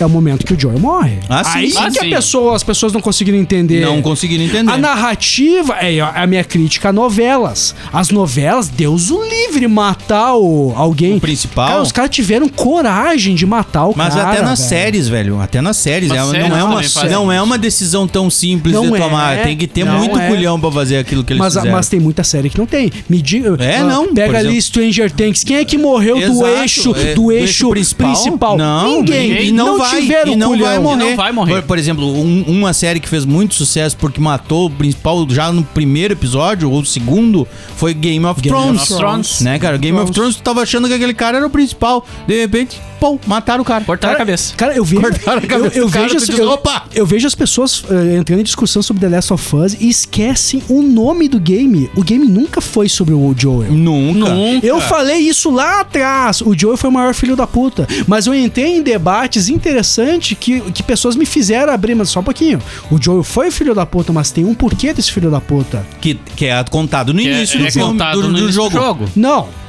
[0.00, 1.18] É o momento que o Joel morre.
[1.28, 1.58] Ah, sim.
[1.58, 2.10] Aí Ah, que a sim.
[2.10, 3.80] pessoa, as pessoas não conseguiram entender.
[3.84, 4.70] Não conseguiram entender.
[4.70, 7.74] A narrativa é a minha crítica a novelas.
[7.92, 11.16] As novelas, Deus o livre matar o, alguém.
[11.16, 11.68] O principal?
[11.68, 14.30] Cara, os caras tiveram coragem de matar o Mas cara.
[14.30, 14.68] até nas velho.
[14.68, 15.40] séries, velho.
[15.40, 16.10] Até nas séries.
[16.10, 19.42] É- séries não, é uma, não é uma decisão tão simples Não de é, tomar.
[19.42, 20.28] Tem que ter não muito é.
[20.28, 21.72] culhão pra fazer aquilo que eles Mas, fizeram.
[21.76, 22.90] mas tem muita série que não tem.
[23.08, 23.56] Me diga.
[23.62, 24.62] É, ah, não, Pega ali exemplo.
[24.62, 25.44] Stranger Things.
[25.44, 28.56] Quem é que morreu do Exato, eixo, é, do eixo principal?
[28.56, 29.46] Não, Ninguém.
[29.46, 30.66] E não, vai, tiveram e não culhão.
[30.66, 30.94] vai morrer.
[31.06, 31.52] E não vai morrer.
[31.54, 35.52] Por, por exemplo, um- uma série que fez muito sucesso porque matou o principal já
[35.52, 38.82] no primeiro episódio ou segundo foi Game of Game Thrones.
[38.82, 39.40] of Thrones.
[39.40, 39.76] Né, cara?
[39.76, 42.04] Game of Thrones, tu tava achando que aquele cara era o principal.
[42.26, 43.82] De repente, pô, mataram o cara.
[43.84, 44.54] Cortaram a cabeça.
[44.56, 45.02] Cara, eu vejo.
[45.02, 47.34] Cortaram a Eu, cabeça eu do cara, vejo as, diz, eu, "Opa!" eu vejo as
[47.34, 51.40] pessoas eh, entrando em discussão sobre The Last of Us e esquecem o nome do
[51.40, 51.90] game.
[51.96, 53.72] O game nunca foi sobre o Joel.
[53.72, 54.30] Nunca.
[54.32, 54.64] Nunca.
[54.64, 56.40] Eu falei isso lá atrás.
[56.42, 57.88] O Joel foi o maior filho da puta.
[58.06, 62.24] Mas eu entrei em debates interessantes que, que pessoas me fizeram abrir, mas só um
[62.24, 62.60] pouquinho.
[62.90, 65.84] O Joel foi filho da puta, mas tem um porquê desse filho da puta.
[66.00, 68.38] Que, que é contado no Que é- início é do, filme, contado do, no do
[68.38, 68.70] início jogo.
[68.70, 69.04] do jogo.
[69.16, 69.61] Não.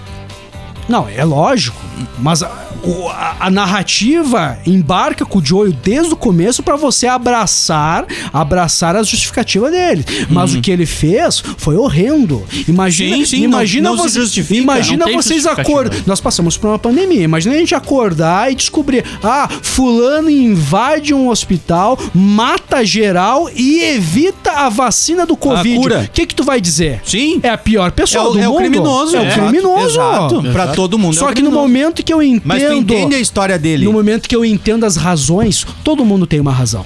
[0.88, 1.78] Não, é lógico.
[2.20, 2.50] Mas a,
[2.84, 8.96] o- a- a narrativa embarca com o Joel desde o começo pra você abraçar, abraçar
[8.96, 10.04] a justificativa dele.
[10.30, 12.44] Mas o que ele fez foi horrendo.
[12.68, 14.20] Imagina, Sim, sim, imagina não- não você,
[14.56, 15.98] imagina vocês acordar.
[16.06, 17.24] Nós passamos por uma pandemia.
[17.24, 24.52] Imagina a gente acordar e descobrir, ah, fulano invade um hospital, mata geral e evita
[24.52, 25.94] a vacina do Covid.
[25.96, 27.02] O que que tu vai dizer?
[27.06, 27.40] Sim.
[27.44, 28.58] É a pior É pessoa o, do é o mundo.
[28.62, 29.16] criminoso.
[29.16, 29.86] É o exato, criminoso.
[29.86, 30.44] Exato.
[30.52, 31.16] Pra todo mundo.
[31.16, 32.44] é Só o que no momento que eu entendo.
[32.46, 33.86] Mas tu entende a história dele.
[33.86, 36.84] No momento que eu entendo as razões, todo mundo tem uma razão.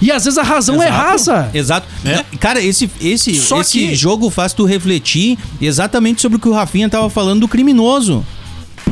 [0.00, 1.02] E às vezes a razão é Exato.
[1.06, 1.50] rasa.
[1.54, 1.86] Exato.
[2.04, 2.22] É.
[2.38, 6.52] Cara, esse, esse, Só esse que- jogo faz tu refletir exatamente sobre o que o
[6.52, 8.24] Rafinha tava falando do criminoso.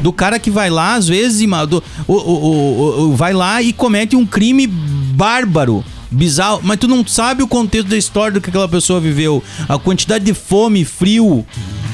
[0.01, 3.73] Do cara que vai lá, às vezes, do- o, o- o- o- vai lá e
[3.73, 5.85] comete um crime bárbaro.
[6.15, 9.43] Bizarro, mas tu não sabe o contexto da história do que aquela pessoa viveu.
[9.69, 11.45] A quantidade de fome, frio,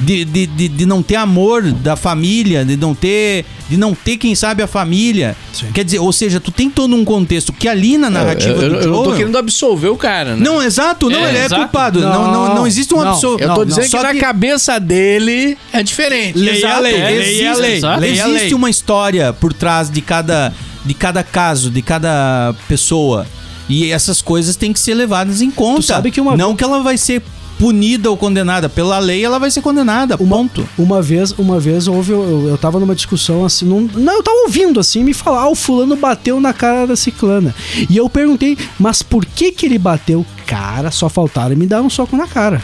[0.01, 4.17] de, de, de, de não ter amor da família, de não ter, de não ter
[4.17, 5.35] quem sabe a família.
[5.73, 8.75] Quer dizer, ou seja, tu tem todo um contexto que ali na narrativa eu, do
[8.75, 10.43] eu não tô querendo absolver o cara, né?
[10.43, 11.61] não, exato, não, É, ele é exato.
[11.63, 11.99] culpado.
[12.01, 13.41] Não, não, não, existe um absurdo.
[13.43, 16.37] Eu tô Não, dizendo Só que na cabeça dele é diferente.
[16.37, 17.99] Leia a lei, Exato, leia a lei, exato.
[18.01, 18.53] leia Existe lei.
[18.53, 20.53] uma história por trás de cada,
[20.85, 23.25] de cada caso, de cada pessoa.
[23.71, 25.81] E essas coisas têm que ser levadas em conta.
[25.83, 27.21] sabe que uma- Não que ela vai ser
[27.57, 28.67] punida ou condenada.
[28.67, 30.17] Pela lei, ela vai ser condenada.
[30.17, 30.67] ponto.
[30.77, 34.37] Uma vez, uma vez houve, eu, eu tava numa discussão assim, num- não, eu tava
[34.45, 37.53] ouvindo assim, me falar, ah, o fulano bateu na cara da ciclana.
[37.87, 40.25] E eu perguntei, mas por que que ele bateu?
[40.47, 42.61] Cara, só faltaram me dar um soco na cara.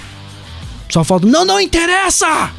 [0.89, 2.49] Só falta, não, não interessa!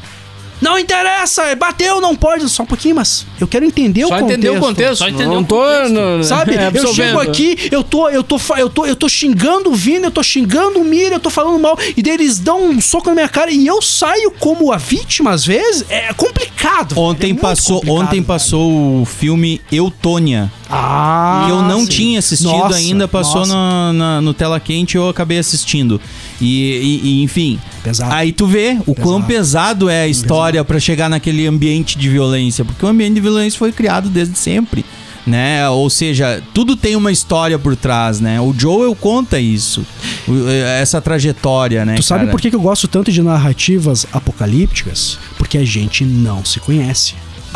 [0.61, 4.31] Não interessa, bateu, não pode, só um pouquinho, mas eu quero entender Só o contexto.
[4.31, 4.95] entender o contexto.
[4.97, 5.93] Só entender não o tô contexto.
[5.93, 6.55] no- Sabe?
[6.59, 6.93] eu absorvendo.
[6.95, 10.21] chego aqui, eu tô, eu tô, eu tô, eu tô xingando o Vini, eu tô
[10.21, 13.29] xingando o Mira, eu tô falando mal, e daí eles dão um soco na minha
[13.29, 15.85] cara e eu saio como a vítima às vezes.
[15.89, 16.93] É complicado.
[16.95, 18.25] é Ontem muito passou, ontem velho.
[18.25, 20.51] passou o filme Eutônia.
[20.69, 21.87] Ah, que eu não sim.
[21.87, 25.99] tinha assistido Nossa, ainda, passou na, na- no Tela Quente e eu acabei assistindo.
[26.41, 27.59] E, e- e, enfim.
[27.83, 28.13] Pesado.
[28.13, 32.63] Aí tu vê o quão pesado é a história pra chegar naquele ambiente de violência.
[32.65, 34.85] Porque o ambiente de violência foi criado desde sempre.
[35.27, 35.67] Né?
[35.69, 38.41] Ou seja, tudo tem uma história por trás, né?
[38.41, 39.85] O Joel conta isso.
[40.27, 41.95] o- Essa trajetória, né?
[41.95, 42.31] Tu sabe cara?
[42.31, 45.19] por que eu gosto tanto de narrativas apocalípticas?
[45.37, 47.13] Porque a gente não se conhece.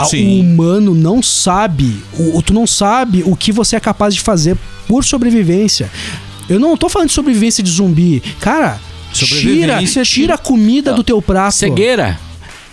[0.10, 0.40] Sim.
[0.40, 4.58] O humano não sabe, o- tu não sabe o que você é capaz de fazer
[4.88, 5.90] por sobrevivência.
[6.54, 8.22] Eu não tô falando de sobrevivência de zumbi.
[8.40, 8.80] Cara,
[9.12, 11.56] tira, tira a comida do teu prato.
[11.56, 12.20] Cegueira.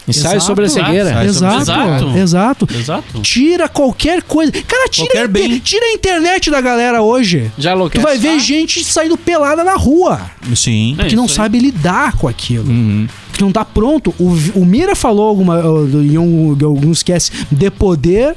[0.09, 0.45] Ensaio Exato.
[0.47, 1.11] sobre a cegueira.
[1.11, 2.19] Ensaio sobre a Exato, Exato.
[2.19, 2.69] exato.
[2.75, 3.21] Exato.
[3.21, 4.51] Tira qualquer coisa.
[4.51, 5.29] Cara, tira,
[5.63, 7.51] tira a internet da galera hoje.
[7.57, 8.05] Já Tu enlouquece.
[8.05, 10.21] vai ver gente saindo pelada na rua.
[10.57, 10.97] Sim.
[10.99, 11.37] É que não isso aí.
[11.45, 12.69] sabe lidar com aquilo.
[12.69, 13.07] Uhum.
[13.33, 14.13] Que não tá pronto.
[14.19, 16.17] O, o Mira falou alguma, em em
[16.65, 18.37] alguns esquece de poder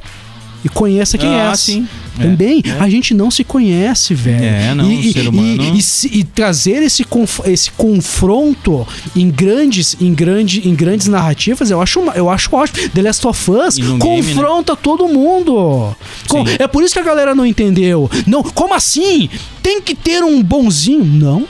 [0.64, 1.56] e conheça quem Ah, é.
[1.56, 1.88] sim.
[2.16, 4.44] Também, a gente não se conhece, velho.
[4.46, 9.96] É, não, e, ser humano- e- e e trazer esse, conf- esse confronto em grandes,
[10.00, 12.88] em, grande, em grandes narrativas, eu acho, eu acho ótimo.
[12.90, 14.34] The Last of Us no game, né?
[14.34, 15.96] confronta todo mundo.
[16.28, 18.10] Com- é por isso que a galera não entendeu.
[18.28, 19.28] Não, como assim?
[19.64, 21.04] Tem que ter um bonzinho?
[21.04, 21.48] Não.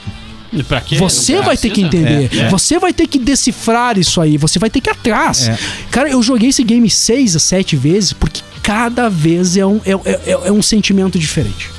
[0.62, 0.96] Pra quê?
[0.96, 2.28] Você vai ter que entender.
[2.32, 2.48] É, é.
[2.50, 4.36] Você vai ter que decifrar isso aí.
[4.36, 5.48] Você vai ter que ir atrás.
[5.48, 5.58] É.
[5.90, 9.92] Cara, eu joguei esse game seis a sete vezes porque cada vez é um, é,
[9.92, 11.70] é- é- é um sentimento diferente.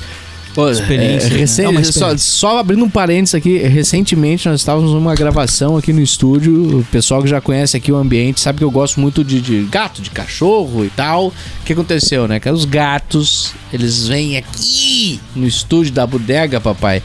[0.54, 1.68] Pô, Experiência, é, né?
[1.68, 2.18] É uma só, experiência.
[2.18, 6.78] só abrindo um parênteses aqui, recentemente nós estávamos numa gravação aqui no estúdio.
[6.78, 9.64] O pessoal que já conhece aqui o ambiente sabe que eu gosto muito de, de
[9.70, 11.26] gato, de cachorro e tal.
[11.26, 11.32] O
[11.66, 12.40] que aconteceu, né?
[12.40, 17.02] Que os gatos, eles vêm aqui no estúdio da bodega, papai,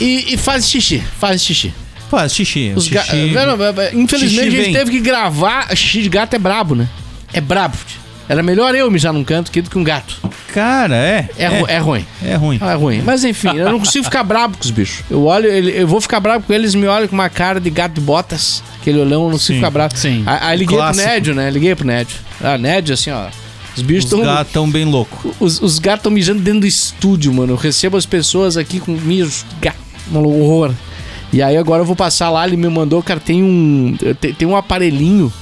[0.00, 1.74] e, e fazem xixi, fazem xixi.
[2.10, 2.72] Faz xixi.
[2.76, 3.32] Os ga- xixi.
[3.32, 4.72] Não, não, Infelizmente Xixi a gente vem.
[4.72, 5.74] teve que gravar.
[5.76, 6.88] Xixi de gato é brabo, né?
[7.32, 7.76] É brabo.
[8.28, 10.16] Era melhor eu mijar num canto do que um gato.
[10.54, 11.28] Cara, é.
[11.36, 12.06] É, ru- é ruim.
[12.24, 12.58] É ruim.
[12.62, 13.02] É ruim.
[13.04, 15.04] Mas enfim, eu não consigo ficar brabo com os bichos.
[15.10, 17.94] Eu olho, eu vou ficar brabo com eles, me olham com uma cara de gato
[17.94, 18.62] de botas.
[18.80, 19.96] Aquele olhão, eu não consigo Sim, ficar brabo.
[19.96, 20.22] sim.
[20.26, 21.04] Aí, liguei Clássico.
[21.04, 21.50] pro Nédio, né?
[21.50, 22.16] Liguei pro Nédio.
[22.42, 23.26] Ah, Nédio, assim, ó.
[23.76, 24.24] Os bichos Os estão.
[24.34, 25.32] gatos tão bem loucos.
[25.38, 27.52] Os, os gatos estão mijando dentro do estúdio, mano.
[27.52, 29.85] Eu recebo as pessoas aqui com mijo de gato.
[30.12, 30.72] Um horror.
[31.32, 33.96] E aí agora eu vou passar lá, ele me mandou, cara, tem um.
[34.20, 35.32] Tem, tem um aparelhinho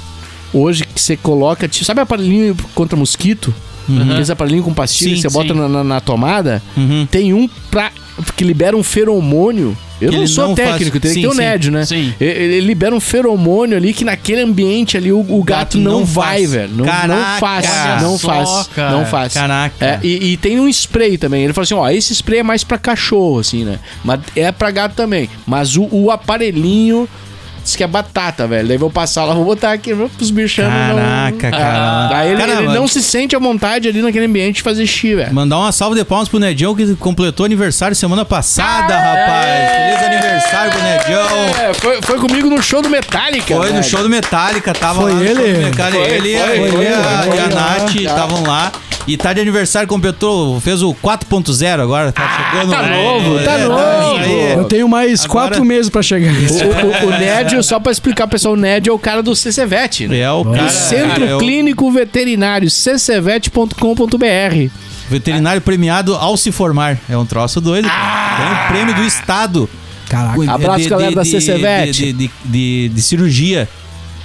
[0.53, 1.69] hoje que você coloca.
[1.69, 3.55] tipo, Sabe aparelhinho contra mosquito?
[3.89, 5.59] Aqueles aparelhinho com pastilha Sim, você bota sim.
[5.61, 6.62] na, na- na tomada.
[6.76, 7.07] Uhum.
[7.11, 7.91] Tem um pra,
[8.37, 9.76] que libera um feromônio.
[10.01, 11.85] Eu não sou não faz- técnico, tem Sim, que ter o sim, Ned, né?
[11.87, 12.12] sim.
[12.20, 16.01] Ele, ele libera um feromônio ali que naquele ambiente ali o, o gato, gato não,
[16.01, 16.51] não vai, faz.
[16.51, 16.70] velho.
[16.70, 17.41] Não, não Caraca!
[17.41, 17.66] faz.
[17.70, 18.70] Olha Não faz.
[18.76, 19.32] Não faz.
[19.35, 19.85] Caraca.
[19.85, 21.45] É, e, e tem um spray também.
[21.45, 23.78] Ele falou assim: ó, esse spray é mais pra cachorro, assim, né?
[24.05, 25.30] Mas é pra gato também.
[25.47, 27.09] Mas o, o aparelhinho
[27.65, 28.69] diz que é batata, velho.
[28.69, 30.69] Daí eu vou passar lá, vou botar aqui pros bichando.
[30.71, 32.09] Caraca, cara.
[32.09, 32.81] Daí ele, Cara, ele mano.
[32.81, 35.35] não se sente à vontade ali naquele ambiente de fazer xixi, velho.
[35.35, 39.73] Mandar uma salva de palmas pro Nedião que completou aniversário semana passada, rapaz.
[39.73, 41.69] Feliz aniversário pro Nedião.
[41.71, 43.55] É, foi, foi comigo no show do Metallica.
[43.57, 43.85] Foi no velho.
[43.85, 45.35] show do Metallica, tava Foi lá no ele?
[45.35, 46.05] show do Metallica.
[46.05, 48.73] Foi, ele, foi, ele foi, e a, foi, e a foi, Nath estavam lá.
[49.07, 52.71] E tá de aniversário, completou, fez o 4.0 agora, tá chegando.
[52.71, 54.21] tá É, novo, tá é, novo.
[54.21, 54.53] isso aí.
[54.53, 56.33] Eu tenho mais Agora- quatro meses pra chegar.
[56.33, 60.09] O, o, o Ned, só pra explicar, pessoal, o Ned é o cara do CCVET,
[60.09, 60.21] né?
[60.21, 64.71] É o cara, Centro é o Clínico Veterinário, ccvet.com.br.
[65.11, 66.99] veterinário premiado ao se formar.
[67.09, 67.89] É um troço doido.
[67.89, 68.37] cara.
[68.37, 69.69] Tem um prêmio do Estado.
[70.09, 70.53] Caraca.
[70.53, 71.93] Abraço, galera da CCVET.
[71.93, 73.69] De, de, de- de cirurgia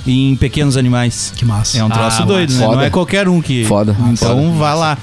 [0.07, 1.33] em pequenos animais.
[1.35, 1.77] Que massa.
[1.79, 2.59] É um troço Ah, doido, né?
[2.65, 2.75] foda.
[2.77, 3.63] Não é qualquer um que.
[3.65, 3.95] Foda.
[4.11, 4.51] Então Foda.
[4.57, 4.97] vai lá.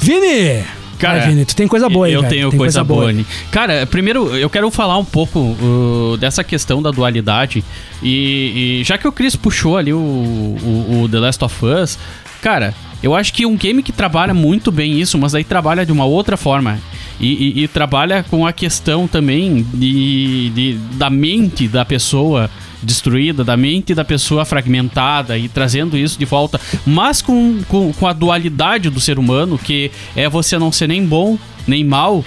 [0.00, 0.64] Vini!
[0.98, 2.32] Cara, Vai, Vini, tu tem coisa boa aí, Eu velho.
[2.32, 3.26] tenho Tem coisa, boa ali.
[3.50, 7.62] Cara, primeiro eu quero falar um pouco uh, dessa questão da dualidade.
[8.02, 11.98] E, e já que o Chris puxou ali o, o, o The Last of Us,
[12.40, 15.92] cara, eu acho que um game que trabalha muito bem isso, mas aí trabalha de
[15.92, 16.78] uma outra forma.
[17.20, 22.50] E, e- e trabalha com a questão também de, de- da mente da pessoa
[22.82, 28.06] destruída, da mente da pessoa fragmentada e trazendo isso de volta, mas com, com, com
[28.06, 32.24] a dualidade do ser humano, que é você não ser nem bom nem mal.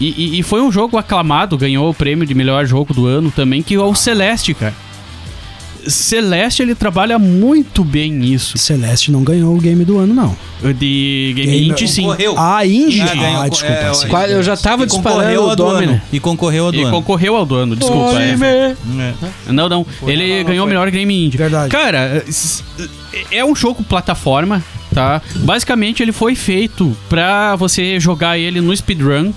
[0.00, 3.30] E, e- e foi um jogo aclamado, ganhou o prêmio de melhor jogo do ano
[3.30, 4.74] também, que é o Celeste, cara.
[5.88, 8.56] Celeste, ele trabalha muito bem isso.
[8.58, 10.36] Celeste não ganhou o game do ano, não.
[10.62, 12.06] De Game Game- Indie, sim.
[12.36, 13.00] Ah, Indie?
[13.02, 13.74] Ah, ganhou- Ah, desculpa.
[13.74, 14.06] é, sim.
[14.32, 15.92] Eu já tava E concorreu disparando ao o do Domino.
[15.92, 16.02] ano.
[16.12, 16.90] E concorreu ao do E ano.
[16.90, 18.20] concorreu ao do ano, desculpa.
[18.22, 18.74] é.
[19.46, 19.52] É.
[19.52, 19.86] Não, não.
[20.06, 21.36] Ele ganhou o melhor game indie.
[21.38, 21.70] Verdade.
[21.70, 22.24] Cara,
[23.30, 24.62] é um jogo plataforma,
[24.92, 25.20] tá?
[25.36, 29.32] Basicamente ele foi feito pra você jogar ele no speedrun.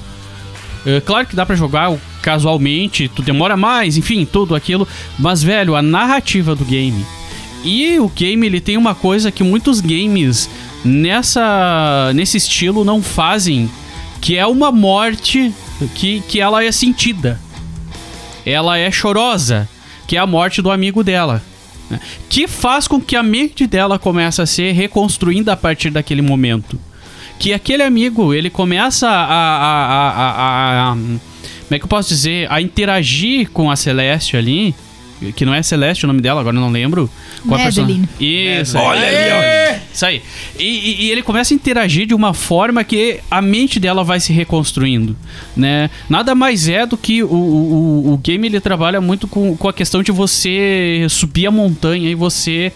[0.85, 1.91] É, claro que dá pra jogar
[2.21, 4.87] casualmente, tu demora mais, enfim, tudo aquilo.
[5.17, 7.05] Mas, velho, a narrativa do game.
[7.63, 10.49] E o game, ele tem uma coisa que muitos games
[10.83, 13.69] nessa nesse estilo não fazem,
[14.21, 15.51] que é uma morte
[15.95, 17.39] que, que ela é sentida
[18.45, 19.67] ela é chorosa,
[20.07, 21.43] que é a morte do amigo dela.
[21.89, 21.99] né?
[22.29, 26.79] Que faz com que a mente dela comece a ser reconstruindo a partir daquele momento.
[27.37, 30.97] Que aquele amigo, ele começa a, a, a, a- a-
[31.69, 32.51] Como é que eu posso dizer?
[32.51, 34.73] A interagir com a Celeste ali.
[35.35, 37.09] Que não é Celeste o nome dela, agora eu não lembro.
[37.45, 38.07] Qual a Madeline.
[38.07, 38.61] personagem?
[38.61, 38.77] Isso.
[38.77, 39.79] Olha ali, ó.
[39.93, 40.21] Isso aí.
[40.57, 44.21] E, e- e ele começa a interagir de uma forma que a mente dela vai
[44.21, 45.17] se reconstruindo,
[45.57, 45.89] né?
[46.09, 49.73] Nada mais é do que o, o, o- game ele trabalha muito com, com a
[49.73, 52.71] questão de você subir a montanha e você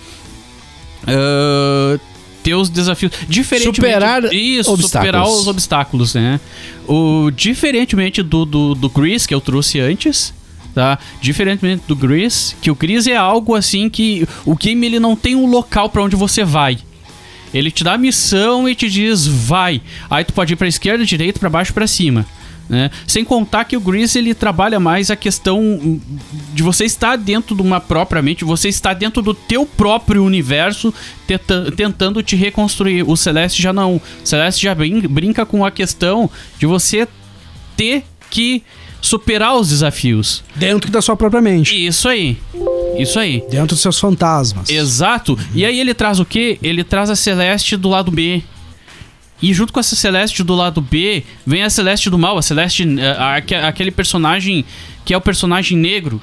[1.08, 1.98] ah,
[2.44, 4.92] ter os desafios diferentemente Superar isso obstáculos.
[4.92, 6.40] superar os obstáculos né
[6.88, 10.34] o diferentemente do, do do Gris que eu trouxe antes
[10.76, 15.16] tá diferentemente do Gris que o Gris é algo assim que o game ele não
[15.16, 16.78] tem um local pra onde você vai
[17.54, 19.80] ele te dá a missão e te diz vai.
[20.10, 22.26] Aí tu pode ir pra esquerda, direita, pra baixo, pra cima.
[22.74, 22.90] Né?
[23.06, 26.00] Sem contar que o Grease ele trabalha mais a questão
[26.54, 30.92] de você estar dentro de uma própria mente, você estar dentro do teu próprio universo
[31.28, 33.04] tenta- tentando te reconstruir.
[33.08, 33.98] O Celeste já não.
[33.98, 37.08] O Celeste já brin- brinca com a questão de você
[37.78, 38.64] ter que
[39.00, 40.44] superar os desafios.
[40.56, 41.76] Dentro da sua própria mente.
[41.86, 42.38] Isso aí.
[42.98, 43.44] Isso aí.
[43.52, 44.68] Dentro dos seus fantasmas.
[44.70, 45.38] Exato.
[45.54, 46.58] E aí ele traz o quê?
[46.64, 48.42] Ele traz a Celeste do lado B.
[49.44, 52.84] E junto com essa Celeste do lado B, vem a Celeste do mal, a Celeste,
[52.98, 54.64] eh, aque- aquele personagem
[55.04, 56.22] que é o personagem negro,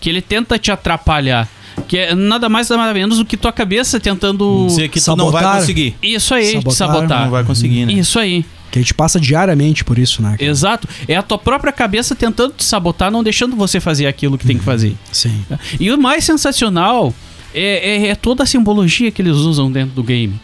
[0.00, 1.46] que ele tenta te atrapalhar.
[1.86, 4.64] Que é nada mais nada menos do que tua cabeça tentando.
[4.68, 5.42] Dizer que tu não Sabotar.
[5.42, 5.96] vai conseguir.
[6.02, 7.22] Isso aí, Sabotar, te sabotar.
[7.24, 7.92] Não vai conseguir, né?
[7.92, 8.44] Isso aí.
[8.70, 10.36] Que a gente passa diariamente por isso, né?
[10.38, 10.50] cara?
[10.50, 10.88] Exato.
[11.06, 14.56] É a tua própria cabeça tentando te sabotar, não deixando você fazer aquilo que tem
[14.56, 14.94] que fazer.
[15.12, 15.44] Sim.
[15.78, 17.12] E o mais sensacional
[17.52, 20.40] é, é- é toda a simbologia que eles usam dentro do game.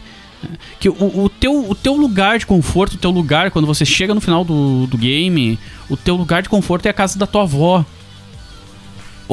[0.79, 4.13] Que o, o teu, o teu lugar de conforto, o teu lugar, quando você chega
[4.13, 7.43] no final do, do game, o teu lugar de conforto é a casa da tua
[7.43, 7.85] avó.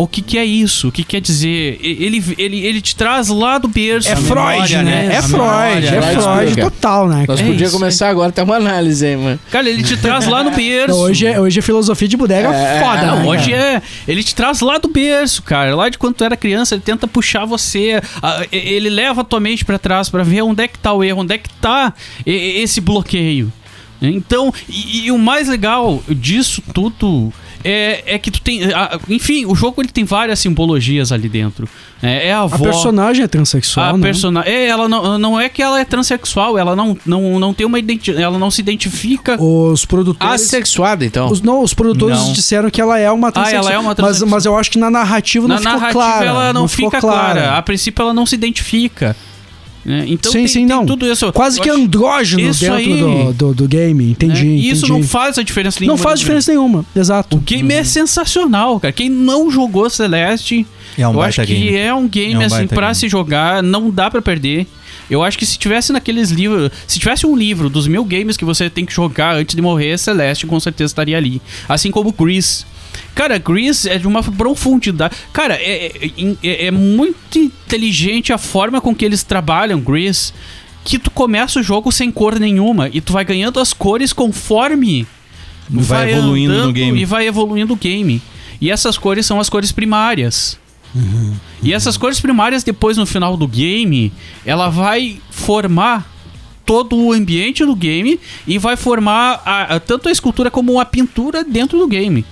[0.00, 0.88] O que, que é isso?
[0.88, 1.78] O que quer dizer?
[1.82, 4.08] Ele, ele, ele te traz lá do berço.
[4.08, 5.08] É A Freud, memória, né?
[5.08, 5.14] né?
[5.14, 6.70] É A Freud, memória, é Freud Freud explica.
[6.70, 7.24] total, né?
[7.26, 9.40] Nós É podíamos isso, começar agora até uma análise, hein, mano.
[9.50, 10.84] Cara, ele te traz lá no berço.
[10.94, 13.28] Então, hoje, é, hoje é filosofia de bodega É, foda, Não, né?
[13.28, 13.62] hoje cara?
[13.62, 13.82] é.
[14.06, 15.74] Ele te traz lá do berço, cara.
[15.74, 18.00] Lá de quando tu era criança, ele tenta puxar você.
[18.52, 21.22] Ele leva a tua mente pra trás pra ver onde é que tá o erro,
[21.22, 21.92] onde é que tá
[22.24, 23.52] esse bloqueio.
[24.00, 27.32] Então, e, e o mais legal disso tudo
[27.64, 28.64] é, é que tu tem.
[28.72, 31.68] ah, Enfim, o jogo ele tem várias simbologias ali dentro.
[32.02, 32.58] É, é a A avó.
[32.64, 34.02] personagem é transexual, A né?
[34.02, 34.52] personagem.
[34.52, 37.78] É, ela não, não é que ela é transexual, ela não, não, não tem uma
[37.78, 38.22] identidade.
[38.22, 39.40] Ela não se identifica.
[39.42, 40.34] Os produtores...
[40.42, 41.30] Assexuada, então.
[41.30, 42.32] Os, não, os produtores Não.
[42.32, 44.30] disseram que ela é uma Ah, ela é uma Mas, transexual.
[44.30, 46.24] mas eu acho que na narrativa não Na ficou narrativa clara.
[46.26, 47.56] ela não, ficou fica clara.
[47.56, 49.16] A princípio ela não se identifica.
[49.88, 50.04] Né?
[50.06, 50.84] Então sim, tem, sim, tem não.
[50.84, 51.32] tudo isso.
[51.32, 52.98] Quase que andrógeno Isso dentro aí.
[52.98, 54.10] do, do, do game.
[54.10, 54.50] Entendi, né?
[54.50, 55.00] E isso entendi.
[55.00, 55.98] não faz a diferença Não nenhuma.
[55.98, 57.36] faz no diferença nenhuma, exato.
[57.38, 58.92] O game é sensacional, cara.
[58.92, 60.66] Quem não jogou Celeste,
[60.96, 61.76] É um eu acho que game.
[61.76, 62.94] é um game É um assim game.
[62.94, 64.66] se jogar, não dá pra perder.
[65.10, 68.44] Eu acho que se tivesse naqueles livros, se tivesse um livro dos mil games que
[68.44, 71.40] você tem que jogar antes de morrer, Celeste com certeza estaria ali.
[71.66, 72.66] Assim como Grease.
[73.14, 75.14] Cara, Grease é de uma profundidade.
[75.32, 80.32] Cara, é, é- é- é muito inteligente a forma com que eles trabalham Grease.
[80.84, 85.06] Que tu começa o jogo sem cor nenhuma e tu vai ganhando as cores conforme
[85.70, 87.00] Vai evoluindo no game.
[87.00, 88.22] E vai evoluindo o game.
[88.60, 90.58] E essas cores são as cores primárias.
[91.62, 94.10] E essas cores primárias, depois no final do game,
[94.46, 96.10] ela vai formar
[96.68, 100.84] todo o ambiente do game e vai formar a- a- tanto a escultura como a
[100.84, 102.26] pintura dentro do game.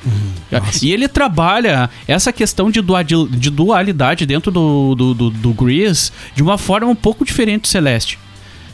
[0.83, 2.83] E ele trabalha essa questão de,
[3.51, 8.19] dualidade dentro do, do, do, do Grease de uma forma um pouco diferente do Celeste.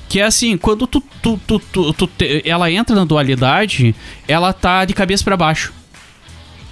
[0.08, 3.94] Que é assim, quando tu, tu, tu, tu- tu te- ela entra na dualidade,
[4.26, 5.72] ela tá de cabeça pra baixo.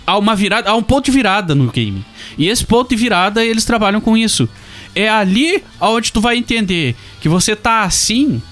[0.05, 2.05] Há uma virada, há um ponto de virada no game.
[2.37, 4.49] E esse ponto de virada, eles trabalham com isso.
[4.97, 8.43] É ali onde tu vai entender que você tá assim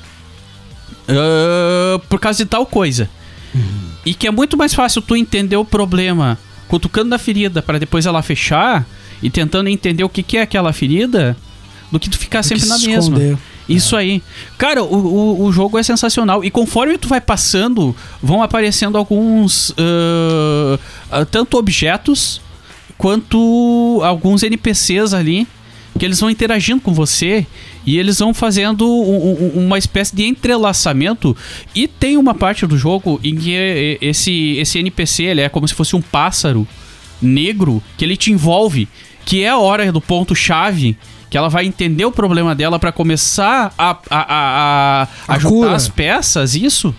[1.09, 3.09] ah, por causa de tal coisa.
[4.05, 6.39] E que é muito mais fácil tu entender o problema
[6.69, 8.87] cutucando na ferida para depois ela fechar
[9.23, 11.37] e tentando entender o que, que é aquela ferida
[11.91, 12.99] do que tu ficar sempre na mesma.
[12.99, 13.39] esconder.
[13.69, 14.23] Isso aí.
[14.57, 16.43] Cara, o, o, o jogo é sensacional.
[16.43, 19.75] E conforme tu vai passando, vão aparecendo alguns.
[21.11, 22.41] ah, tanto objetos
[22.97, 25.47] quanto alguns NPCs ali.
[25.99, 27.45] Que eles vão interagindo com você
[27.91, 31.37] e eles vão fazendo um- um- uma espécie de entrelaçamento.
[31.75, 35.67] E tem uma parte do jogo em que eh, esse, esse NPC ele é como
[35.67, 36.67] se fosse um pássaro
[37.21, 38.89] negro que ele te envolve,
[39.25, 40.97] que é a hora do ponto-chave.
[41.31, 45.87] Que ela vai entender o problema dela pra começar a, a, a, a, juntar as
[45.89, 46.95] peças, isso.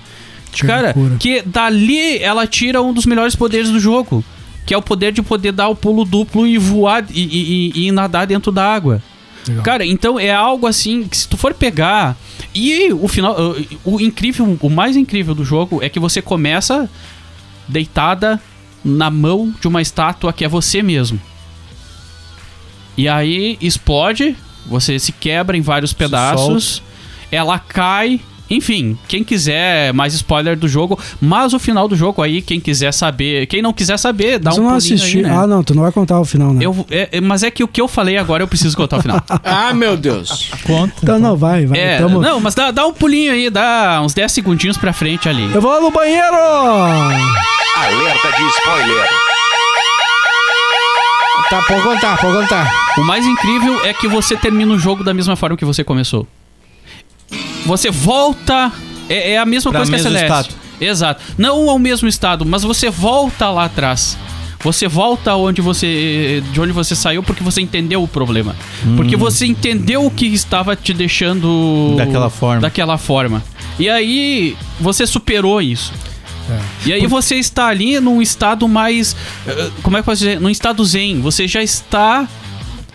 [0.53, 4.23] A Cara, que dali ela tira um dos melhores poderes do jogo.
[4.67, 8.27] Que é o poder de poder dar o pulo duplo e voar e- e nadar
[8.27, 9.01] dentro da água.
[9.47, 9.63] Legal.
[9.63, 12.15] Cara, então é algo assim que se tu for pegar.
[12.53, 13.35] E o final.
[13.83, 16.89] O incrível, o mais incrível do jogo é que você começa
[17.67, 18.41] deitada
[18.83, 21.19] na mão de uma estátua que é você mesmo.
[22.97, 24.35] E aí explode,
[24.65, 26.81] você se quebra em vários pedaços,
[27.31, 28.19] ela cai.
[28.49, 32.91] Enfim, quem quiser mais spoiler do jogo, mas o final do jogo aí, quem quiser
[32.91, 35.17] saber, quem não quiser saber, dá Mas um não pulinho assisti.
[35.17, 35.31] aí, né?
[35.37, 36.65] Ah, não, tu não vai contar o final, né?
[36.65, 39.01] Eu, é- é- mas é que o que eu falei agora eu preciso contar o
[39.01, 39.21] final.
[39.43, 40.49] Ah, meu Deus.
[40.65, 40.93] Conta.
[41.03, 41.79] Então não, vai, vai.
[41.79, 45.27] É, tamo- não, mas dá, dá um pulinho aí, dá uns 10 segundinhos pra frente
[45.29, 45.49] ali.
[45.53, 46.35] Eu vou no banheiro!
[46.35, 49.09] Alerta de spoiler.
[51.49, 52.71] Tá, pode contar, pode contar.
[52.97, 56.27] O mais incrível é que você termina o jogo da mesma forma que você começou.
[57.69, 58.71] Você volta.
[59.07, 60.49] É, é a mesma Pra coisa que a mesmo Celeste.
[60.49, 60.59] estado.
[60.81, 61.21] Exato.
[61.37, 64.17] Não ao mesmo estado, mas você volta lá atrás.
[64.61, 68.55] Você volta onde você, de onde você saiu porque você entendeu o problema.
[68.97, 72.61] Porque você entendeu o que estava te deixando Daquela forma.
[72.61, 73.41] Daquela forma.
[73.77, 75.93] E aí você superou isso.
[76.85, 79.15] E aí você está ali num estado mais.
[79.47, 80.41] eh, Como é que eu posso dizer?
[80.41, 81.21] Num estado zen.
[81.21, 82.27] Você já está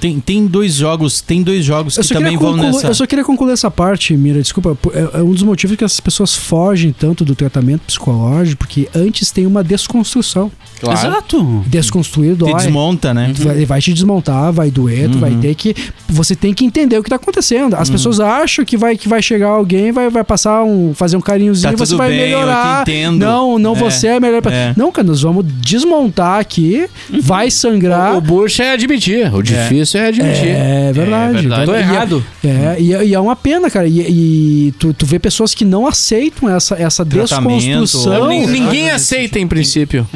[0.00, 2.86] Tem, tem dois jogos, tem dois jogos que também vão concluir, nessa.
[2.88, 4.76] eu só queria concluir essa parte, Mira, desculpa.
[4.92, 9.30] É, é um dos motivos que as pessoas fogem tanto do tratamento psicológico, porque antes
[9.30, 10.50] tem uma desconstrução.
[10.92, 11.64] Exato.
[11.66, 12.54] Desconstruir Te dói.
[12.54, 13.32] desmonta, né?
[13.34, 15.20] Tu vai- Ele vai te desmontar, vai doer, tu Uhum.
[15.20, 15.74] vai ter que.
[16.08, 17.74] Você tem que entender o que tá acontecendo.
[17.74, 20.92] As pessoas acham que vai, que vai chegar alguém, vai, vai passar um.
[20.94, 22.82] fazer um carinhozinho Tá e você vai bem, eu te melhorar.
[22.82, 23.18] entendo.
[23.18, 23.78] Não, não É.
[23.78, 24.42] você é melhor.
[24.42, 24.74] pra- É.
[24.76, 26.86] Não, cara, nós vamos desmontar aqui,
[27.22, 28.16] vai sangrar.
[28.16, 29.32] O Bush é admitir.
[29.34, 30.48] O difícil é admitir.
[30.48, 31.38] É verdade.
[31.38, 31.66] É verdade.
[31.66, 32.24] Tô E é- errado.
[32.44, 33.86] É, e, é- e é uma pena, cara.
[33.86, 34.00] E,
[34.68, 38.28] e tu, tu vê pessoas que não aceitam essa, essa Tratamento, desconstrução.
[38.28, 40.06] Não, Ninguém não, aceita em princípio.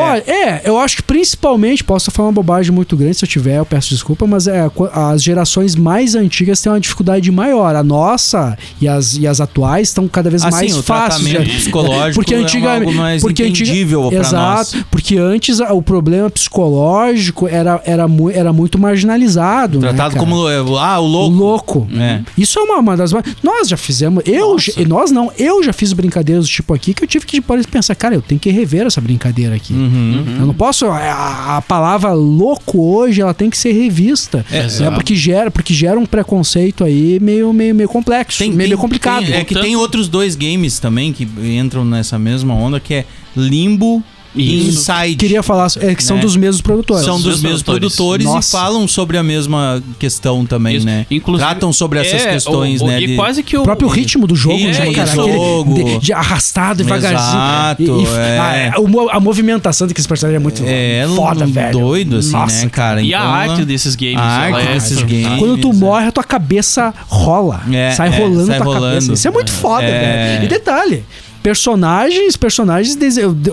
[0.00, 3.58] Olha, é, eu acho que principalmente, posso falando uma bobagem muito grande, se eu tiver,
[3.58, 7.74] eu peço desculpa, mas é, as gerações mais antigas têm uma dificuldade maior.
[7.76, 11.30] A nossa e as, e as atuais estão cada vez Assim, mais fáceis.
[11.30, 14.84] tratamento psicológico porque é antigamente, algo mais porque entendível Exato, nós.
[14.90, 19.78] porque antes o problema psicológico era, era, mu- era muito marginalizado.
[19.80, 20.26] né, Tratado cara?
[20.26, 20.46] como.
[20.78, 21.36] Ah, o O louco.
[21.36, 21.88] louco.
[21.96, 22.20] É.
[22.36, 23.12] Isso é uma, uma das.
[23.42, 24.22] Nós já fizemos.
[24.26, 24.56] Eu,
[24.88, 25.30] nós não.
[25.38, 28.22] Eu já fiz brincadeiras do tipo aqui que eu tive que depois pensar, cara, eu
[28.22, 29.72] tenho que rever essa brincadeira aqui.
[29.82, 30.36] Uhum.
[30.40, 30.86] Eu não posso.
[30.86, 34.44] A, a palavra louco hoje ela tem que ser revista.
[34.50, 34.64] É, né?
[34.66, 34.94] exato.
[34.94, 38.78] Porque gera, porque gera um preconceito aí meio, meio, meio complexo, Tem, meio, tem- meio
[38.78, 39.24] complicado.
[39.26, 43.04] tem- é que tem outros dois games também que entram nessa mesma onda, que é
[43.36, 44.02] Limbo
[44.34, 44.90] Isso.
[44.90, 45.16] Inside.
[45.16, 46.22] Queria falar é, que são Né?
[46.22, 47.04] dos mesmos produtores.
[47.04, 48.46] São Os dos mesmos produtores, produtores.
[48.46, 50.86] e falam sobre a mesma questão também, Isso.
[50.86, 51.06] né?
[51.10, 53.00] Inclusive- Tratam sobre essas É, questões, o- o- né?
[53.02, 53.60] E de- quase que o.
[53.60, 55.12] O próprio ritmo do jogo, É, né, isso, cara?
[55.14, 55.74] Jogo.
[55.74, 57.18] De, de arrastado devagarzinho.
[57.20, 58.72] Exato, E- e- é.
[58.74, 61.72] a, o mo- a movimentação daqueles personagens é muito É foda, velho.
[61.78, 63.02] doido, assim, Nossa, né, cara?
[63.02, 64.16] E a Então, arte desses games.
[64.18, 65.38] a ela arte é desses games.
[65.38, 65.74] Quando tu é.
[65.74, 67.60] morre, a tua cabeça rola.
[67.70, 68.86] É, sai é, rolando sai tua rolando.
[68.94, 69.12] cabeça.
[69.12, 70.34] Isso é muito foda, É.
[70.38, 70.44] velho.
[70.44, 71.04] E detalhe.
[71.42, 72.96] Personagens, personagens,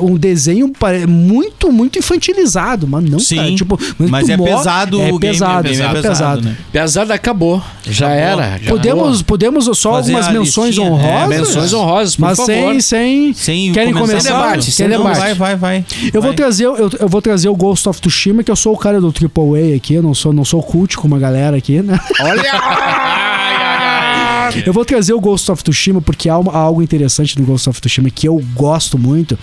[0.02, 0.72] um desenho
[1.08, 3.56] muito, muito infantilizado, mas não, Sim, cara.
[3.56, 6.42] Tipo, mas é pesado é o game, pesado, é, é pesado, pesado.
[6.42, 6.58] né?
[6.72, 7.62] Pesada acabou.
[7.86, 8.60] Já era.
[8.62, 11.40] já Podemos, podemos só Fazer algumas a menções listinha, é, honrosas?
[11.40, 12.54] Menções honrosas, por mas favor.
[12.54, 15.20] sem, sem, Sem Querem começar Sem debate, sem Não, debate.
[15.20, 15.86] Vai, vai, vai.
[16.14, 16.36] Eu vou Vai.
[16.36, 19.08] trazer, eu, eu vou trazer o Ghost of Tsushima, que eu sou o cara do
[19.08, 22.00] AAA aqui, eu não sou, não sou cult como a galera aqui, né?
[24.66, 27.70] Eu vou trazer o Ghost of Tsushima porque há, uma- há algo interessante no Ghost
[27.70, 29.38] of Tsushima que eu gosto muito.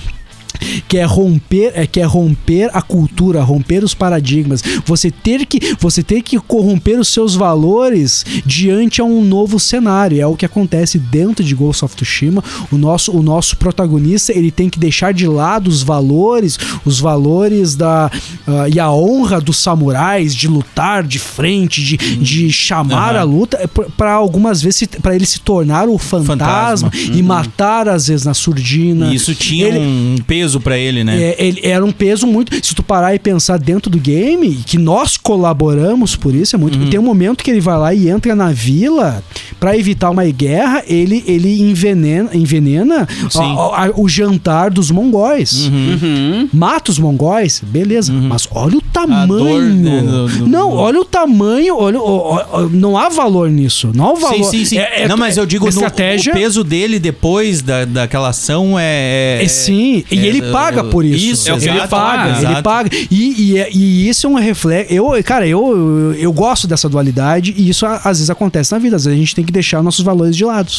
[0.89, 4.63] Que é romper, é que é romper a cultura, romper os paradigmas.
[4.85, 10.21] Você ter que, você ter que corromper os seus valores diante a um novo cenário.
[10.21, 12.43] É o que acontece dentro de Ghost of Tsushima.
[12.71, 17.75] O nosso, o nosso protagonista ele tem que deixar de lado os valores, os valores
[17.75, 18.11] da
[18.47, 23.21] ah, e a honra dos samurais de lutar de frente, de, de chamar Aham.
[23.21, 26.91] a luta para algumas vezes para ele se tornar o fantasma, Fantasma.
[27.17, 29.13] e matar às vezes na surdina.
[29.15, 31.21] Isso tinha Ele- um peso pra ele, né?
[31.23, 32.55] é, ele era um peso muito.
[32.65, 36.79] Se tu parar e pensar dentro do game, que nós colaboramos por isso, é muito.
[36.79, 36.91] Uhum.
[36.91, 39.23] Tem um momento que ele vai lá e entra na vila
[39.59, 43.41] pra evitar uma guerra, ele, ele envenena, envenena Sim.
[43.41, 45.67] a- a- o jantar dos mongóis.
[45.67, 46.49] Uhum.
[46.53, 48.13] Mata os mongóis, beleza.
[48.13, 49.27] Mas olha o tamanho.
[49.27, 51.77] dor, né, do- do- não, olha o tamanho.
[51.79, 53.91] Olha, o- o- o- não há valor nisso.
[53.95, 54.45] Não há valor.
[54.45, 54.79] Sim, sim, sim.
[54.79, 56.33] É- é- não, mas eu digo, no, estratégia.
[56.33, 59.41] o peso dele depois da, daquela ação é...
[59.43, 61.25] É, sim, e é, ele paga por isso.
[61.33, 62.63] Isso, É o que eu ia ele paga, ele exato.
[62.63, 62.91] paga.
[63.11, 64.93] E, e, é- e isso é um reflexo.
[64.93, 68.97] Eu, cara, eu, eu, eu gosto dessa dualidade e isso às vezes acontece na vida.
[68.97, 70.71] Às vezes a gente tem que deixar nossos valores de lado.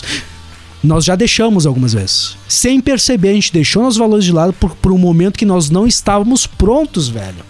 [0.83, 2.35] Nós já deixamos algumas vezes.
[2.47, 5.69] Sem perceber, a gente deixou nossos valores de lado por, por um momento que nós
[5.69, 7.43] não estávamos prontos, velho.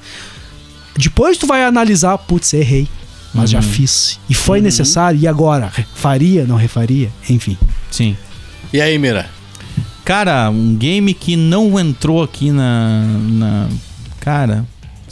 [0.97, 2.87] Depois tu vai analisar, putz, errei.
[3.33, 4.19] Mas já fiz.
[4.29, 5.19] E foi necessário.
[5.19, 5.71] E agora?
[5.93, 7.09] Faria, não refaria?
[7.29, 7.55] Enfim.
[7.91, 8.17] Sim.
[8.73, 9.29] E aí, Mira?
[10.07, 13.01] Cara, um game que não entrou aqui na...
[13.29, 13.67] na...
[14.21, 14.63] Cara...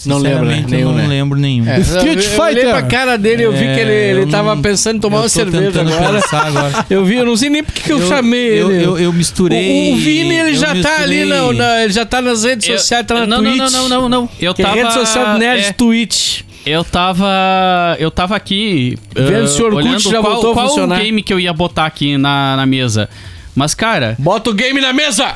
[0.06, 0.64] Não lembro, né?
[0.68, 1.08] Nenhum, eu não né?
[1.08, 1.68] lembro nenhum.
[1.70, 2.70] É, Street eu, eu olhei Fighter.
[2.70, 5.24] pra cara dele, eu vi que ele, É, ele eu tava pensando em tomar eu
[5.24, 6.22] uma cerveja agora.
[6.32, 6.86] agora.
[6.90, 8.84] Eu vi, eu não sei nem porque que eu, chamei eu, ele.
[8.84, 9.92] Eu, eu misturei...
[9.92, 11.26] O, o Vini, ele eu já tá ali, misturei.
[11.26, 13.58] não, não, ele já tá nas redes Eu- sociais, tá na não, Twitch.
[13.58, 14.30] não, não, não, não, não.
[14.40, 14.76] Eu Que é tava.
[14.78, 16.42] rede social do Nerd é, Twitch.
[16.66, 17.96] eu tava.
[17.98, 18.98] Eu tava aqui.
[19.16, 21.00] Vendo se o Orkut olhando já qual, voltou a qual funcionar.
[21.00, 23.10] o game que eu ia botar aqui na, na mesa.
[23.56, 25.36] Mas, cara, Bota o game na mesa!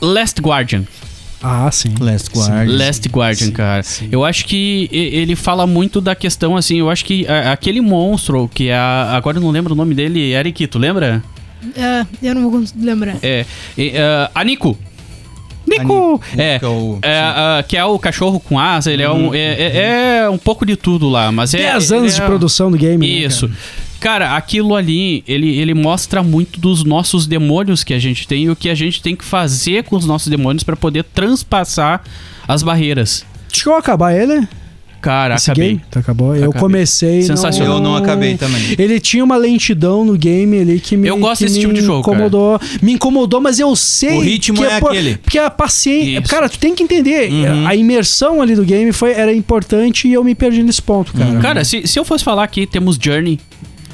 [0.00, 0.84] Last Guardian.
[1.42, 1.94] Ah, sim.
[2.00, 2.68] Last Guard.
[2.68, 3.82] Last Guardian, cara.
[4.10, 8.68] Eu acho que ele fala muito da questão, assim, eu acho que aquele monstro que
[8.68, 8.74] é.
[8.74, 11.22] a- agora eu não lembro o nome dele, Eric, tu lembra?
[11.76, 13.16] É, eu não vou lembrar.
[13.22, 13.44] É.
[13.76, 14.76] e, ah, a Nico.
[15.66, 16.20] Nico!
[16.36, 19.34] É, que é o- é, que é o cachorro com asa, ele é um.
[19.34, 21.58] É, é- é um pouco de tudo lá, mas é.
[21.58, 23.04] 10 ele anos é- de produção do game.
[23.06, 23.48] né, Isso.
[23.48, 23.58] cara?
[24.06, 28.50] Cara, aquilo ali, ele, ele mostra muito dos nossos demônios que a gente tem e
[28.50, 32.04] o que a gente tem que fazer com os nossos demônios pra poder transpassar
[32.46, 33.26] as barreiras.
[33.50, 34.46] Deixa eu acabar ele.
[35.00, 35.68] Cara, Esse acabei.
[35.70, 35.82] game?
[35.90, 36.34] Tu acabou?
[36.36, 36.60] Eu Acabei.
[36.60, 37.22] comecei.
[37.22, 37.78] Sensacional.
[37.78, 38.76] Eu não acabei também.
[38.78, 41.74] Ele tinha uma lentidão no game ali que me Eu gosto que desse me tipo
[41.74, 42.16] de jogo, cara.
[42.16, 42.60] incomodou.
[42.80, 45.16] Me incomodou, mas eu sei O ritmo que é por- aquele.
[45.18, 46.28] Porque a paciência, Isso.
[46.30, 47.66] cara, tu tem que entender, Uhum.
[47.66, 51.38] a imersão ali do game foi era importante e eu me perdi nesse ponto, cara.
[51.40, 53.38] Cara, se, se eu fosse falar aqui, temos Journey.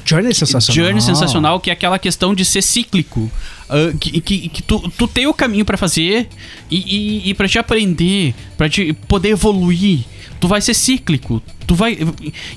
[0.05, 0.85] Journey é sensacional.
[0.85, 3.31] Journey sensacional, que é aquela questão de ser cíclico.
[3.69, 6.27] Ah, que que, que tu, tu tem o caminho pra fazer
[6.69, 10.01] e, e, e pra te aprender, pra te poder evoluir.
[10.39, 11.41] Tu vai ser cíclico.
[11.65, 11.97] Tu vai.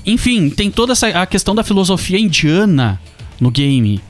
[0.05, 3.01] Enfim, tem toda essa a questão da filosofia indiana
[3.39, 4.01] no game.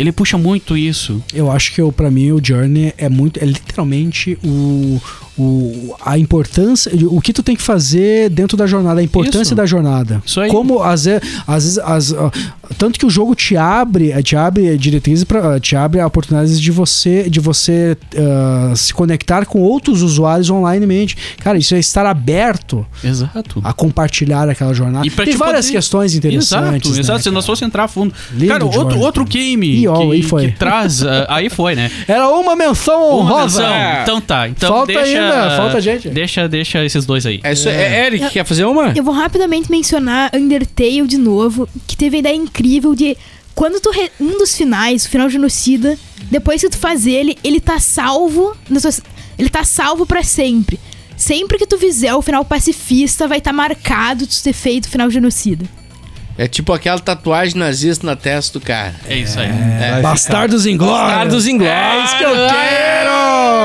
[0.00, 1.22] Ele puxa muito isso.
[1.34, 5.00] Eu acho que pra mim o Journey é muito é literalmente o,
[5.36, 9.54] o a importância, o que tu tem que fazer dentro da jornada, a importância Isso.
[9.54, 10.22] da jornada.
[10.24, 10.50] Isso aí.
[10.50, 12.14] Como às vezes, às vezes as,
[12.78, 16.70] tanto que o jogo te abre, eh, te abre diretrizes para te abre oportunidades de
[16.70, 21.16] você de você ah, se conectar com outros usuários onlinemente.
[21.38, 23.60] Cara, isso é estar aberto Exato.
[23.62, 25.06] a compartilhar aquela jornada.
[25.06, 26.88] E Tem te várias poder- questões interessantes.
[26.88, 27.22] Exato, né, exato.
[27.22, 28.14] Se nós fosse entrar a fundo.
[28.32, 30.46] Lindo cara, outro, outro game Ih, que, aí foi.
[30.50, 31.04] que traz.
[31.04, 31.90] ah, aí foi, né?
[32.08, 33.62] Era uma menção Uma honrosa.
[33.62, 34.02] menção.
[34.02, 34.48] Então tá.
[34.48, 36.08] Então Falta deixa, ainda, falta gente.
[36.08, 37.40] Deixa, deixa esses dois aí.
[37.42, 38.06] É, isso, é.
[38.06, 38.92] Eric, quer fazer uma?
[38.96, 43.16] Eu vou rapidamente mencionar Undertale de novo, que teve a ideia incrível de
[43.54, 45.98] quando tu re- um dos finais, o final genocida,
[46.30, 48.56] depois que tu faz ele, ele tá salvo,
[49.38, 50.78] ele tá salvo pra sempre.
[51.16, 54.88] Sempre que tu fizer o final pacifista, vai estar marcado de tu ter feito o
[54.88, 55.66] final genocida.
[56.40, 58.94] É tipo aquela tatuagem nazista na testa do cara.
[59.06, 59.50] É isso aí.
[60.00, 60.98] Bastardos Inglórios.
[60.98, 61.76] Bastardos Inglórios.
[61.76, 63.09] É isso que eu quero!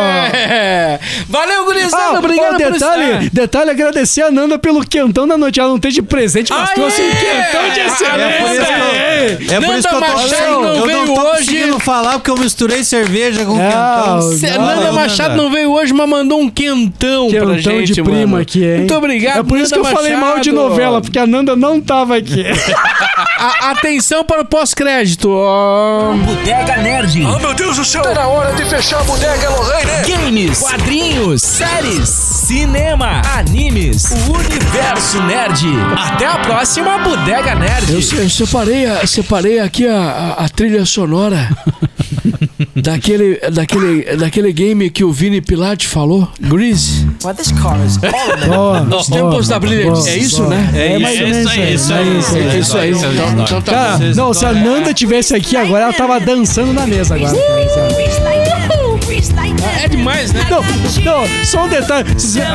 [0.02, 1.00] É.
[1.30, 2.04] Valeu, gurizada.
[2.16, 3.30] Ah, obrigado por detalhe, estar.
[3.32, 5.60] detalhe, agradecer a Nanda pelo quentão da noite.
[5.60, 6.76] Ela não tem de presente, mas Aê!
[6.76, 8.74] trouxe um quentão de É por isso que excelência.
[8.74, 11.80] eu, é por Nanda isso que eu tô Machado eu não veio não tô hoje.
[11.80, 14.22] falar porque eu misturei cerveja com Não, quentão.
[14.38, 15.44] Cê- Não, Nanda não, Machado Nanda.
[15.44, 18.16] não veio hoje, mas mandou um quentão, pra Quentão gente, de mano.
[18.16, 18.78] prima aqui, hein?
[18.80, 20.70] Muito obrigado, É por isso que eu Nanda falei mal de Machado.
[20.70, 22.44] novela, porque a Nanda não tava aqui.
[23.38, 25.30] A- atenção para o pós-crédito.
[25.30, 26.14] ó.
[26.14, 27.26] Bodega Nerd.
[27.26, 28.02] Oh, meu Deus do céu!
[28.02, 29.85] Tá na hora de fechar a bodega, Lorraine.
[30.08, 35.66] Games, quadrinhos, séries, cinema, animes, o universo nerd.
[35.98, 37.92] Até a próxima Bodega Nerd.
[37.92, 39.96] Eu, eu separei, a- separei aqui a,
[40.38, 41.50] a- a trilha sonora
[42.76, 47.08] daquele, daquele, daquele game que o Vini Pilate falou, Grease.
[48.48, 50.10] Boa, Os tempos da brilhante.
[50.10, 50.70] É isso, né?
[50.74, 52.00] É, mais ou menos aí, isso isso aí.
[52.10, 52.36] aí, isso.
[52.38, 52.92] É isso aí.
[52.92, 54.12] Então, então tá Cara, bom.
[54.16, 57.36] não, se a Nanda tivesse aqui agora, ela tava dançando na mesa agora.
[59.84, 60.46] É demais, né?
[60.50, 60.62] Não,
[61.04, 62.08] não, só um detalhe.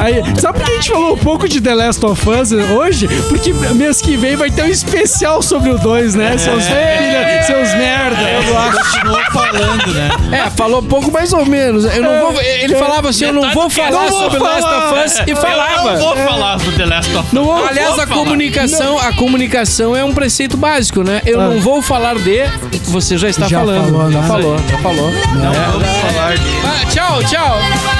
[0.02, 3.08] Aí, sabe por que a gente falou um pouco de The Last of Us hoje?
[3.28, 6.36] Porque mês que vem vai ter um especial sobre o 2, né?
[6.38, 8.20] Seus filha, seus merda.
[8.30, 8.80] Eu acho.
[8.90, 10.10] Continuou falando, né?
[10.46, 11.84] É, falou pouco mais ou menos.
[11.84, 14.60] Eu não vou, ele falava assim, eu não vou falar Não vou sobre falar.
[14.60, 15.96] Last of Us e Eu não falava.
[15.96, 17.32] vou falar do The Last of Us.
[17.32, 21.20] Não vou- Aliás, a comunicação, a comunicação é um preceito básico, né?
[21.26, 21.48] Eu Ah.
[21.48, 22.44] não vou falar de,
[22.84, 23.84] você já está Já falando.
[23.92, 24.28] falou, já né?
[24.28, 25.10] falou, já falou.
[25.10, 26.42] Não vamos falar de.
[26.64, 27.99] Ah, tchau, tchau.